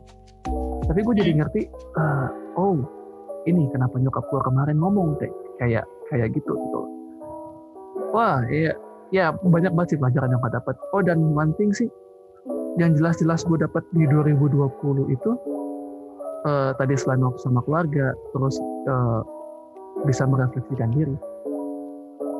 Tapi 0.90 1.00
gue 1.06 1.16
jadi 1.22 1.32
ngerti 1.38 1.62
uh, 2.02 2.28
oh 2.58 2.82
ini 3.48 3.69
kenapa 3.72 3.96
nyokap 4.00 4.25
gue 4.27 4.41
kemarin 4.43 4.77
ngomong 4.79 5.15
kayak 5.19 5.36
kayak 5.62 5.86
kayak 6.12 6.27
gitu 6.36 6.53
gitu. 6.55 6.79
Wah 8.12 8.43
iya 8.50 8.74
ya 9.10 9.31
banyak 9.34 9.74
banget 9.74 9.96
sih 9.96 10.00
pelajaran 10.00 10.34
yang 10.34 10.41
gue 10.41 10.53
dapat 10.53 10.75
oh 10.93 11.01
dan 11.01 11.19
one 11.34 11.53
thing 11.58 11.74
sih 11.74 11.89
yang 12.77 12.93
jelas-jelas 12.96 13.41
gue 13.48 13.58
dapat 13.60 13.81
di 13.91 14.05
2020 14.05 15.10
itu 15.12 15.31
uh, 16.46 16.72
tadi 16.77 16.93
selain 16.96 17.24
waktu 17.25 17.39
sama 17.41 17.60
keluarga 17.65 18.13
terus 18.36 18.55
uh, 18.88 19.22
bisa 20.08 20.24
merefleksikan 20.24 20.96
diri. 20.96 21.15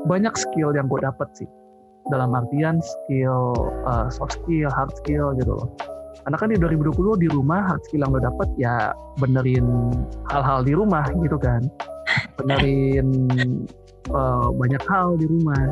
Banyak 0.07 0.31
skill 0.39 0.71
yang 0.71 0.87
gue 0.87 1.01
dapat 1.03 1.27
sih. 1.35 1.49
Dalam 2.07 2.31
artian 2.31 2.79
skill 2.79 3.51
uh, 3.83 4.07
soft 4.07 4.39
skill 4.39 4.71
hard 4.71 4.95
skill 5.03 5.35
gitu 5.35 5.51
loh 5.51 5.69
karena 6.23 6.38
kan 6.38 6.47
di 6.51 6.57
2020 6.59 7.23
di 7.23 7.27
rumah 7.31 7.61
hard 7.71 7.81
skill 7.88 8.03
yang 8.03 8.11
lo 8.11 8.21
dapat 8.21 8.47
ya 8.59 8.91
benerin 9.17 9.65
hal-hal 10.29 10.61
di 10.61 10.73
rumah 10.75 11.05
gitu 11.23 11.38
kan. 11.39 11.65
Benerin 12.38 13.07
uh, 14.11 14.49
banyak 14.53 14.83
hal 14.88 15.15
di 15.19 15.25
rumah. 15.25 15.69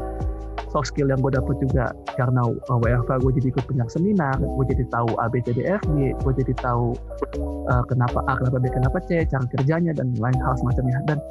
Soft 0.68 0.92
skill 0.92 1.08
yang 1.08 1.24
gue 1.24 1.32
dapet 1.32 1.56
juga 1.64 1.96
karena 2.20 2.44
uh, 2.44 2.78
WFH 2.84 3.24
gue 3.24 3.32
jadi 3.40 3.48
ikut 3.56 3.66
banyak 3.72 3.88
seminar 3.88 4.36
gue 4.36 4.66
jadi 4.68 4.84
tahu 4.92 5.16
A 5.16 5.32
B 5.32 5.40
C 5.40 5.56
D 5.56 5.64
F 5.64 5.80
G 5.96 6.12
gue 6.12 6.34
jadi 6.44 6.54
tahu 6.60 6.92
uh, 7.72 7.84
kenapa 7.88 8.20
A 8.28 8.36
kenapa 8.36 8.60
B 8.60 8.68
kenapa 8.68 9.00
C 9.08 9.24
cara 9.32 9.48
kerjanya 9.48 9.96
dan 9.96 10.12
lain 10.20 10.36
hal 10.44 10.60
semacamnya. 10.60 11.00
Dan 11.08 11.24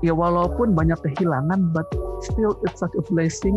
ya 0.00 0.16
walaupun 0.16 0.72
banyak 0.72 0.96
kehilangan 1.04 1.72
but 1.72 1.84
still 2.24 2.56
it's 2.64 2.80
such 2.80 2.92
a 2.96 3.02
blessing 3.12 3.56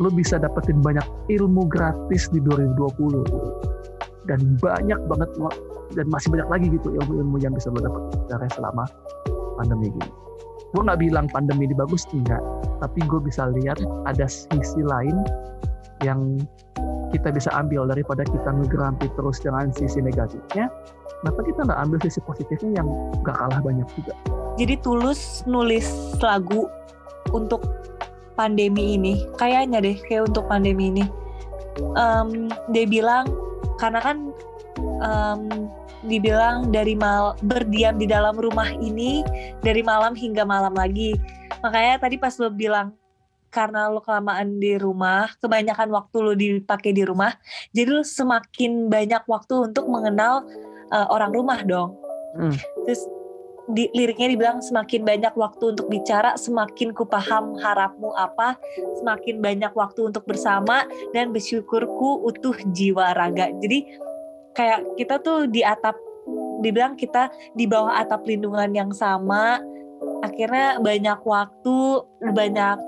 lo 0.00 0.08
bisa 0.08 0.40
dapetin 0.40 0.80
banyak 0.80 1.04
ilmu 1.28 1.68
gratis 1.68 2.32
di 2.32 2.40
2020 2.40 3.20
dan 4.24 4.40
banyak 4.58 5.00
banget 5.06 5.30
dan 5.92 6.06
masih 6.08 6.28
banyak 6.32 6.48
lagi 6.48 6.66
gitu 6.72 6.88
ilmu-ilmu 6.96 7.36
yang 7.44 7.52
bisa 7.52 7.68
lo 7.68 7.84
dapet 7.84 8.02
dari 8.32 8.48
selama 8.56 8.84
pandemi 9.60 9.92
ini. 9.92 10.08
Gue 10.70 10.82
nggak 10.86 11.00
bilang 11.02 11.26
pandemi 11.28 11.66
ini 11.68 11.74
bagus 11.76 12.06
enggak. 12.14 12.40
Tapi 12.80 13.00
gue 13.04 13.20
bisa 13.20 13.50
lihat 13.52 13.76
ada 14.06 14.24
sisi 14.24 14.80
lain 14.80 15.20
yang 16.00 16.40
kita 17.10 17.34
bisa 17.34 17.50
ambil 17.58 17.90
daripada 17.90 18.22
kita 18.22 18.54
ngegerampi 18.54 19.10
terus 19.18 19.42
dengan 19.42 19.74
sisi 19.74 19.98
negatifnya. 19.98 20.70
Kenapa 21.20 21.40
kita 21.44 21.60
nggak 21.68 21.80
ambil 21.84 21.98
sisi 22.06 22.20
positifnya 22.24 22.80
yang 22.80 22.88
gak 23.26 23.36
kalah 23.36 23.60
banyak 23.60 23.84
juga? 23.98 24.14
Jadi 24.56 24.74
tulus 24.80 25.44
nulis 25.44 25.84
lagu 26.22 26.70
untuk 27.34 27.60
pandemi 28.40 28.96
ini 28.96 29.20
kayaknya 29.36 29.84
deh 29.84 30.00
kayak 30.08 30.32
untuk 30.32 30.48
pandemi 30.48 30.88
ini 30.88 31.04
um, 31.92 32.48
dia 32.72 32.88
bilang 32.88 33.28
karena 33.76 34.00
kan 34.00 34.32
um, 35.04 35.68
dibilang 36.04 36.72
dari 36.72 36.96
mal 36.96 37.36
berdiam 37.44 38.00
di 38.00 38.08
dalam 38.08 38.32
rumah 38.36 38.72
ini 38.72 39.20
dari 39.60 39.84
malam 39.84 40.16
hingga 40.16 40.48
malam 40.48 40.72
lagi. 40.72 41.12
Makanya 41.60 42.00
tadi 42.00 42.16
pas 42.16 42.32
lo 42.40 42.48
bilang 42.48 42.96
karena 43.52 43.90
lo 43.90 44.00
kelamaan 44.00 44.62
di 44.62 44.78
rumah, 44.78 45.28
kebanyakan 45.42 45.90
waktu 45.90 46.16
lo 46.22 46.32
dipakai 46.38 46.94
di 46.94 47.02
rumah, 47.02 47.34
jadi 47.74 47.90
lo 47.90 48.06
semakin 48.06 48.86
banyak 48.86 49.26
waktu 49.26 49.68
untuk 49.68 49.90
mengenal 49.90 50.46
uh, 50.94 51.06
orang 51.10 51.34
rumah 51.34 51.60
dong. 51.66 51.98
Hmm. 52.38 52.54
Terus 52.86 53.02
di, 53.72 53.88
liriknya 53.94 54.32
dibilang 54.34 54.58
semakin 54.60 55.02
banyak 55.02 55.34
waktu 55.34 55.76
untuk 55.76 55.86
bicara, 55.88 56.34
semakin 56.36 56.92
kupaham 56.94 57.56
harapmu 57.58 58.12
apa, 58.14 58.58
semakin 59.02 59.40
banyak 59.40 59.72
waktu 59.74 60.10
untuk 60.10 60.26
bersama 60.26 60.84
dan 61.14 61.30
bersyukurku 61.30 62.24
utuh 62.26 62.56
jiwa 62.74 63.14
raga. 63.14 63.50
Jadi 63.62 63.86
kayak 64.54 64.98
kita 64.98 65.22
tuh 65.22 65.46
di 65.46 65.62
atap 65.62 65.96
dibilang 66.60 66.94
kita 66.94 67.32
di 67.56 67.64
bawah 67.64 67.96
atap 67.96 68.26
lindungan 68.28 68.70
yang 68.76 68.92
sama 68.92 69.58
akhirnya 70.20 70.76
banyak 70.80 71.20
waktu 71.24 71.78
banyak 72.36 72.78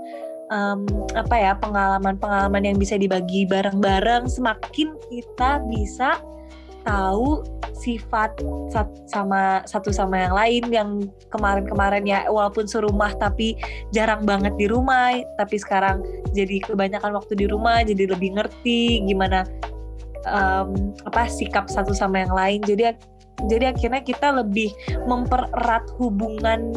um, 0.53 0.85
apa 1.17 1.37
ya 1.37 1.53
pengalaman-pengalaman 1.57 2.63
yang 2.69 2.77
bisa 2.77 3.01
dibagi 3.01 3.49
bareng-bareng 3.49 4.29
semakin 4.29 4.93
kita 5.09 5.65
bisa 5.73 6.21
tahu 6.83 7.43
sifat 7.83 8.39
sama 9.11 9.67
satu 9.67 9.91
sama 9.91 10.23
yang 10.23 10.35
lain 10.37 10.65
yang 10.71 10.91
kemarin-kemarin 11.35 12.07
ya 12.07 12.29
walaupun 12.31 12.69
serumah 12.69 13.11
tapi 13.19 13.59
jarang 13.91 14.23
banget 14.23 14.55
di 14.55 14.71
rumah 14.71 15.19
tapi 15.41 15.59
sekarang 15.59 16.05
jadi 16.31 16.63
kebanyakan 16.63 17.17
waktu 17.19 17.35
di 17.35 17.47
rumah 17.51 17.83
jadi 17.83 18.15
lebih 18.15 18.39
ngerti 18.39 19.03
gimana 19.03 19.43
um, 20.31 20.95
apa 21.09 21.27
sikap 21.27 21.67
satu 21.67 21.91
sama 21.91 22.23
yang 22.23 22.35
lain 22.37 22.61
jadi 22.63 22.95
jadi 23.51 23.75
akhirnya 23.75 24.03
kita 24.07 24.29
lebih 24.39 24.71
mempererat 25.11 25.83
hubungan 25.99 26.71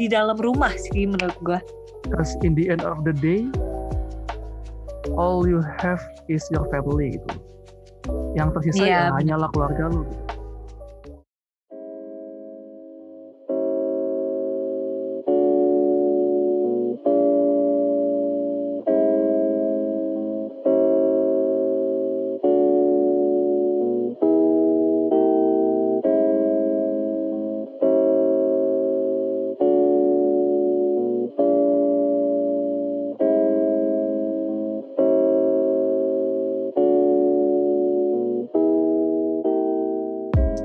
di 0.00 0.08
dalam 0.08 0.38
rumah 0.40 0.72
sih 0.72 1.04
menurut 1.04 1.36
gue. 1.44 1.60
Because 2.08 2.32
in 2.40 2.56
the 2.56 2.72
end 2.72 2.80
of 2.80 3.04
the 3.04 3.12
day, 3.12 3.44
all 5.18 5.44
you 5.44 5.60
have 5.60 6.00
is 6.32 6.40
your 6.48 6.64
family 6.72 7.18
gitu. 7.18 7.36
Yang 8.36 8.48
tersisa 8.60 8.84
yeah. 8.84 9.10
ya 9.10 9.16
hanyalah 9.16 9.48
keluarga 9.50 9.90
lu. 9.90 10.02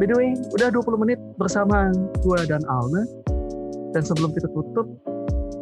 By 0.01 0.09
the 0.09 0.15
way, 0.17 0.33
udah 0.57 0.73
20 0.73 1.03
menit 1.05 1.19
bersama 1.37 1.93
gue 2.21 2.39
dan 2.49 2.65
Alna. 2.65 3.05
Dan 3.93 4.01
sebelum 4.01 4.33
kita 4.33 4.49
tutup, 4.49 4.89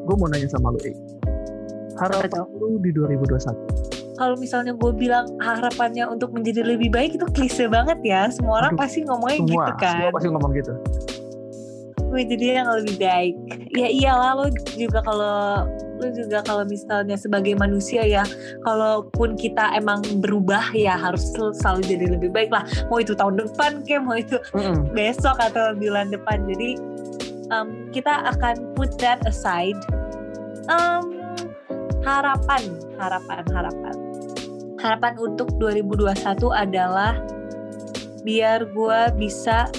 gue 0.07 0.15
mau 0.15 0.31
nanya 0.31 0.47
sama 0.47 0.71
lu, 0.71 0.79
Eh. 0.87 0.95
Harapan 1.99 2.47
lu 2.55 2.79
di 2.79 2.95
2021? 2.95 3.91
Kalau 4.15 4.35
misalnya 4.39 4.71
gue 4.77 4.91
bilang 4.95 5.27
harapannya 5.41 6.07
untuk 6.07 6.31
menjadi 6.31 6.63
lebih 6.63 6.93
baik 6.93 7.19
itu 7.19 7.25
klise 7.33 7.67
banget 7.67 7.99
ya. 8.05 8.29
Semua 8.31 8.63
orang 8.63 8.77
Aduh, 8.77 8.81
pasti 8.85 8.99
ngomongnya 9.03 9.39
semua, 9.41 9.49
gitu 9.51 9.73
kan. 9.81 9.93
Semua 9.97 10.11
pasti 10.15 10.27
ngomong 10.31 10.51
gitu. 10.55 10.73
Gue 12.11 12.21
jadi 12.27 12.45
yang 12.61 12.69
lebih 12.71 12.95
baik. 13.01 13.35
Ya 13.75 13.87
iyalah 13.89 14.31
lo 14.37 14.47
juga 14.77 14.99
kalau 15.01 15.65
lu 16.01 16.09
juga 16.09 16.41
kalau 16.41 16.65
misalnya 16.65 17.13
sebagai 17.13 17.53
manusia 17.53 18.01
ya 18.01 18.25
kalaupun 18.65 19.37
kita 19.37 19.77
emang 19.77 20.01
berubah 20.17 20.73
ya 20.73 20.97
harus 20.97 21.29
selalu 21.31 21.81
jadi 21.85 22.05
lebih 22.17 22.33
baik 22.33 22.49
lah. 22.49 22.65
Mau 22.89 22.97
itu 22.97 23.13
tahun 23.13 23.37
depan 23.37 23.85
kayak 23.85 24.01
mau 24.01 24.17
itu 24.17 24.41
mm-hmm. 24.57 24.97
besok 24.97 25.37
atau 25.37 25.77
bulan 25.77 26.09
depan. 26.09 26.41
Jadi 26.49 26.81
um, 27.53 27.87
kita 27.93 28.25
akan 28.33 28.73
put 28.73 28.97
that 28.97 29.21
aside. 29.29 29.77
Um, 30.65 31.21
harapan 32.01 32.61
harapan 32.97 33.45
harapan. 33.53 33.95
Harapan 34.81 35.13
untuk 35.21 35.53
2021 35.61 36.25
adalah 36.49 37.21
biar 38.25 38.69
gue 38.69 38.99
bisa 39.17 39.69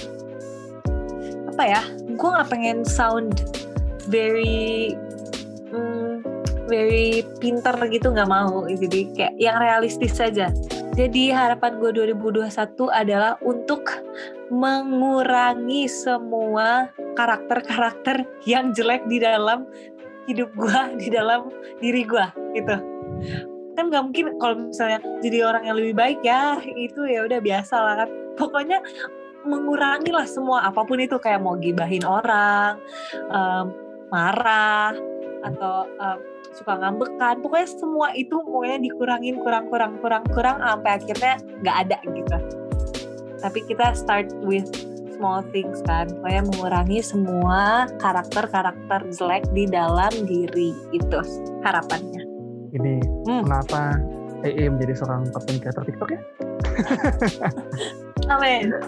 apa 1.53 1.63
ya 1.63 1.81
gue 2.09 2.29
nggak 2.33 2.49
pengen 2.49 2.81
sound 2.83 3.47
very 4.09 4.97
very 6.73 7.21
pinter 7.37 7.77
gitu 7.93 8.09
nggak 8.09 8.25
mau. 8.25 8.65
Jadi 8.65 9.13
kayak 9.13 9.37
yang 9.37 9.61
realistis 9.61 10.17
saja. 10.17 10.49
Jadi 10.97 11.29
harapan 11.29 11.77
gue 11.77 11.93
2021 12.17 12.49
adalah 12.89 13.37
untuk 13.45 14.01
mengurangi 14.49 15.85
semua 15.85 16.89
karakter-karakter 17.13 18.25
yang 18.49 18.73
jelek 18.73 19.05
di 19.05 19.21
dalam 19.21 19.69
hidup 20.25 20.49
gue 20.57 20.79
di 21.01 21.13
dalam 21.13 21.53
diri 21.77 22.01
gue 22.01 22.25
gitu. 22.57 22.75
Kan 23.73 23.89
nggak 23.89 24.03
mungkin 24.09 24.25
kalau 24.41 24.69
misalnya 24.69 25.01
jadi 25.21 25.37
orang 25.45 25.63
yang 25.69 25.77
lebih 25.77 25.93
baik 25.93 26.19
ya 26.25 26.57
itu 26.73 27.05
ya 27.05 27.25
udah 27.29 27.37
biasa 27.37 27.75
lah 27.77 27.95
kan. 28.05 28.09
Pokoknya 28.33 28.81
mengurangi 29.45 30.09
lah 30.09 30.25
semua 30.25 30.65
apa 30.65 30.81
pun 30.87 30.97
itu 30.97 31.19
kayak 31.21 31.43
mau 31.43 31.53
gibahin 31.59 32.01
orang 32.07 32.79
um, 33.29 33.75
marah 34.09 34.95
atau 35.43 35.89
um, 35.99 36.32
suka 36.53 36.77
ngambekan 36.77 37.41
pokoknya 37.41 37.67
semua 37.69 38.07
itu 38.13 38.37
pokoknya 38.45 38.77
dikurangin 38.81 39.41
kurang 39.41 39.65
kurang 39.73 39.97
kurang 39.99 40.23
kurang 40.29 40.57
sampai 40.61 40.91
akhirnya 41.01 41.33
nggak 41.65 41.77
ada 41.87 41.97
gitu. 42.13 42.37
Tapi 43.41 43.59
kita 43.67 43.97
start 43.97 44.31
with 44.45 44.69
small 45.17 45.43
things 45.51 45.81
kan. 45.83 46.07
Pokoknya 46.19 46.41
mengurangi 46.47 46.99
semua 47.03 47.89
karakter-karakter 47.99 49.01
jelek 49.13 49.43
di 49.51 49.67
dalam 49.67 50.11
diri 50.23 50.71
itu 50.95 51.19
harapannya. 51.65 52.23
Ini 52.73 52.95
hmm. 53.27 53.41
kenapa 53.45 53.99
EE 54.43 54.67
menjadi 54.67 54.93
seorang 54.99 55.29
content 55.31 55.59
creator 55.61 55.83
TikTok 55.87 56.09
ya? 56.11 56.21
Amin 58.31 58.71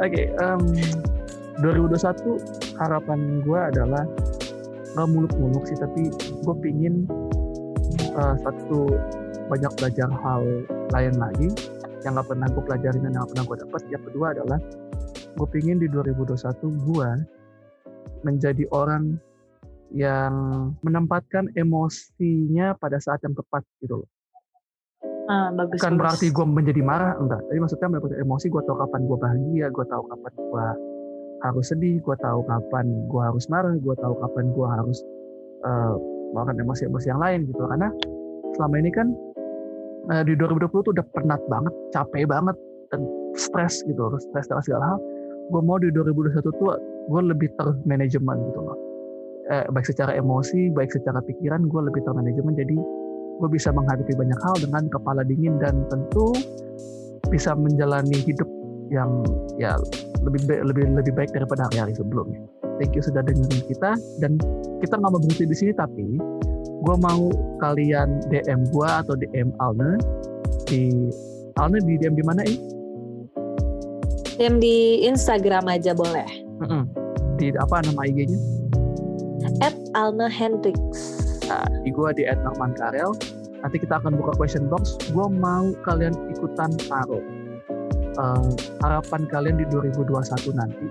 Oke, 0.00 0.06
okay, 0.06 0.26
um, 0.40 0.62
2021 1.60 2.40
harapan 2.80 3.44
gue 3.44 3.60
adalah 3.60 4.04
nggak 4.94 5.08
muluk-muluk 5.10 5.64
sih 5.66 5.78
tapi 5.78 6.10
gue 6.14 6.54
pingin 6.62 7.06
uh, 8.16 8.34
satu 8.42 8.90
banyak 9.50 9.72
belajar 9.78 10.08
hal 10.10 10.42
lain 10.94 11.14
lagi 11.18 11.48
yang 12.06 12.16
nggak 12.16 12.28
pernah 12.28 12.46
gue 12.48 12.62
pelajarin 12.64 13.00
dan 13.04 13.12
yang 13.12 13.22
gak 13.26 13.30
pernah 13.36 13.44
gue 13.44 13.56
dapat 13.66 13.80
yang 13.92 14.02
kedua 14.08 14.26
adalah 14.32 14.58
gue 15.36 15.48
pingin 15.52 15.76
di 15.78 15.86
2021 15.90 16.88
gue 16.90 17.10
menjadi 18.24 18.64
orang 18.72 19.20
yang 19.90 20.32
menempatkan 20.86 21.50
emosinya 21.58 22.78
pada 22.78 23.02
saat 23.02 23.20
yang 23.26 23.34
tepat 23.34 23.66
gitu 23.82 24.04
loh 24.04 24.10
Ah, 25.30 25.46
bagus, 25.54 25.78
Bukan 25.78 25.94
bagus. 25.94 26.02
berarti 26.02 26.26
gue 26.34 26.42
menjadi 26.42 26.82
marah, 26.82 27.14
enggak. 27.14 27.38
Tapi 27.46 27.58
maksudnya 27.62 27.86
mendapatkan 27.86 28.18
emosi, 28.18 28.50
gue 28.50 28.62
tahu 28.66 28.76
kapan 28.82 29.00
gue 29.06 29.18
bahagia, 29.22 29.66
gue 29.70 29.84
tahu 29.86 30.02
kapan 30.10 30.32
gue 30.34 30.66
harus 31.40 31.72
sedih, 31.72 32.00
gue 32.00 32.16
tahu 32.20 32.40
kapan 32.44 32.86
gue 33.08 33.22
harus 33.22 33.44
marah, 33.48 33.74
gue 33.76 33.94
tahu 33.96 34.14
kapan 34.20 34.44
gue 34.52 34.66
harus 34.68 34.98
uh, 35.64 35.94
melakukan 36.36 36.58
emosi-emosi 36.60 37.06
yang 37.10 37.20
lain 37.20 37.40
gitu. 37.48 37.62
Karena 37.64 37.88
selama 38.56 38.74
ini 38.80 38.90
kan 38.92 39.06
uh, 40.12 40.22
di 40.24 40.36
2020 40.36 40.86
tuh 40.86 40.92
udah 40.92 41.06
penat 41.16 41.40
banget, 41.48 41.74
capek 41.96 42.24
banget, 42.28 42.56
dan 42.92 43.00
stres 43.38 43.82
gitu, 43.86 44.02
stres 44.30 44.46
dengan 44.50 44.64
segala 44.64 44.84
hal. 44.94 44.98
Gue 45.50 45.62
mau 45.64 45.78
di 45.82 45.90
2021 45.90 46.46
tuh 46.46 46.78
gue 47.10 47.22
lebih 47.26 47.48
termanajemen 47.58 48.38
gitu 48.50 48.60
loh. 48.62 48.78
Eh, 49.50 49.66
baik 49.66 49.82
secara 49.82 50.14
emosi, 50.14 50.70
baik 50.70 50.94
secara 50.94 51.18
pikiran, 51.26 51.66
gue 51.66 51.80
lebih 51.90 52.06
termanajemen. 52.06 52.54
Jadi 52.54 52.76
gue 53.40 53.48
bisa 53.50 53.74
menghadapi 53.74 54.14
banyak 54.14 54.38
hal 54.46 54.54
dengan 54.62 54.86
kepala 54.92 55.26
dingin 55.26 55.58
dan 55.58 55.82
tentu 55.90 56.30
bisa 57.32 57.56
menjalani 57.58 58.14
hidup 58.14 58.46
yang 58.94 59.10
ya 59.58 59.74
lebih 60.24 60.40
baik, 60.46 60.62
lebih 60.68 60.84
lebih 60.92 61.12
baik 61.16 61.30
daripada 61.32 61.66
hari-hari 61.70 61.96
sebelumnya. 61.96 62.40
Thank 62.80 62.96
you 62.96 63.02
sudah 63.04 63.24
dengerin 63.24 63.64
kita 63.68 63.96
dan 64.20 64.36
kita 64.80 64.94
nggak 64.96 65.10
mau 65.12 65.20
berhenti 65.20 65.44
di 65.44 65.56
sini 65.56 65.72
tapi 65.76 66.16
gue 66.80 66.96
mau 66.96 67.28
kalian 67.60 68.24
DM 68.32 68.68
gue 68.72 68.88
atau 68.88 69.14
DM 69.16 69.52
Alne 69.60 70.00
di 70.64 70.88
Alne 71.60 71.78
di 71.84 72.00
DM 72.00 72.16
di 72.16 72.24
mana 72.24 72.40
ini? 72.44 72.58
DM 74.40 74.56
di 74.56 75.04
Instagram 75.04 75.68
aja 75.68 75.92
boleh. 75.92 76.28
Mm 76.64 76.68
-mm. 76.68 76.82
Di 77.36 77.52
apa 77.60 77.84
nama 77.84 78.08
IG-nya? 78.08 78.40
At 79.60 79.76
Alna 79.92 80.32
Hendrix. 80.32 80.80
Nah, 81.48 81.68
di 81.84 81.92
gue 81.92 82.08
di 82.16 82.24
Karel. 82.76 83.12
Nanti 83.60 83.76
kita 83.76 84.00
akan 84.00 84.16
buka 84.16 84.40
question 84.40 84.72
box. 84.72 84.96
Gue 85.12 85.28
mau 85.28 85.68
kalian 85.84 86.16
ikutan 86.32 86.72
taruh 86.88 87.20
uh, 88.20 88.44
harapan 88.84 89.24
kalian 89.32 89.56
di 89.56 89.66
2021 89.72 90.52
nanti. 90.52 90.86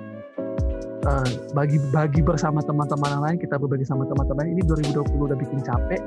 Uh, 0.99 1.29
bagi 1.55 1.79
bagi 1.95 2.19
bersama 2.19 2.59
teman-teman 2.59 3.23
lain 3.23 3.37
kita 3.39 3.55
berbagi 3.55 3.87
sama 3.87 4.03
teman-teman 4.03 4.51
ini 4.51 4.61
2020 4.67 5.05
udah 5.15 5.37
bikin 5.37 5.61
capek. 5.63 6.01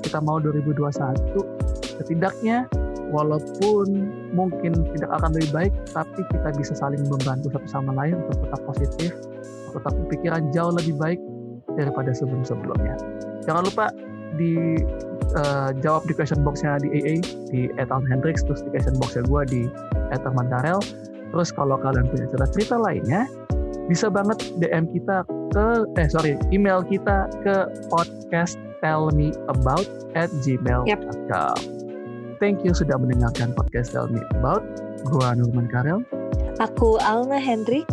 Kita 0.00 0.22
mau 0.22 0.40
2021 0.40 2.00
setidaknya 2.00 2.64
walaupun 3.12 3.86
mungkin 4.32 4.72
tidak 4.96 5.10
akan 5.20 5.36
lebih 5.36 5.50
baik 5.52 5.72
tapi 5.92 6.22
kita 6.30 6.48
bisa 6.56 6.72
saling 6.78 7.02
membantu 7.10 7.52
satu 7.52 7.68
sama 7.68 7.92
lain 7.92 8.16
untuk 8.16 8.38
tetap 8.46 8.60
positif 8.64 9.12
tetap 9.70 9.92
berpikiran 9.94 10.50
jauh 10.50 10.74
lebih 10.74 10.94
baik 10.98 11.20
daripada 11.78 12.10
sebelum-sebelumnya. 12.10 12.96
Jangan 13.46 13.62
lupa 13.62 13.86
di 14.38 14.78
uh, 15.38 15.70
jawab 15.82 16.06
di 16.06 16.14
question 16.14 16.42
boxnya 16.42 16.78
di 16.82 16.88
AA 16.90 17.14
di 17.50 17.60
Ethan 17.78 18.04
Hendrix 18.06 18.42
terus 18.46 18.62
di 18.62 18.70
question 18.74 18.96
boxnya 18.98 19.22
gue 19.26 19.42
di 19.48 19.62
Ethan 20.14 20.34
Karel 20.36 20.80
terus 21.30 21.50
kalau 21.54 21.78
kalian 21.78 22.06
punya 22.10 22.26
cerita-cerita 22.30 22.76
lainnya 22.78 23.26
bisa 23.86 24.06
banget 24.06 24.38
DM 24.62 24.86
kita 24.94 25.26
ke 25.50 25.66
eh 25.98 26.06
sorry 26.06 26.38
email 26.54 26.82
kita 26.82 27.26
ke 27.42 27.66
podcast 27.90 28.58
tell 28.78 29.10
me 29.10 29.34
about 29.50 29.86
at 30.14 30.30
gmail.com 30.46 30.86
yep. 30.86 31.02
thank 32.38 32.62
you 32.62 32.70
sudah 32.70 32.94
mendengarkan 32.98 33.50
podcast 33.54 33.90
tell 33.94 34.06
me 34.06 34.22
about. 34.38 34.62
Gue 35.00 35.24
Nurman 35.32 35.64
Karel. 35.72 36.04
Aku 36.60 37.00
Alna 37.00 37.40
Hendrix 37.40 37.88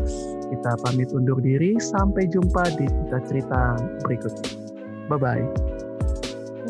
kita 0.47 0.75
pamit 0.83 1.07
undur 1.15 1.39
diri. 1.39 1.79
Sampai 1.79 2.27
jumpa 2.27 2.67
di 2.75 2.85
cerita-cerita 2.87 3.79
berikutnya 4.03 4.67
bye 5.07 5.17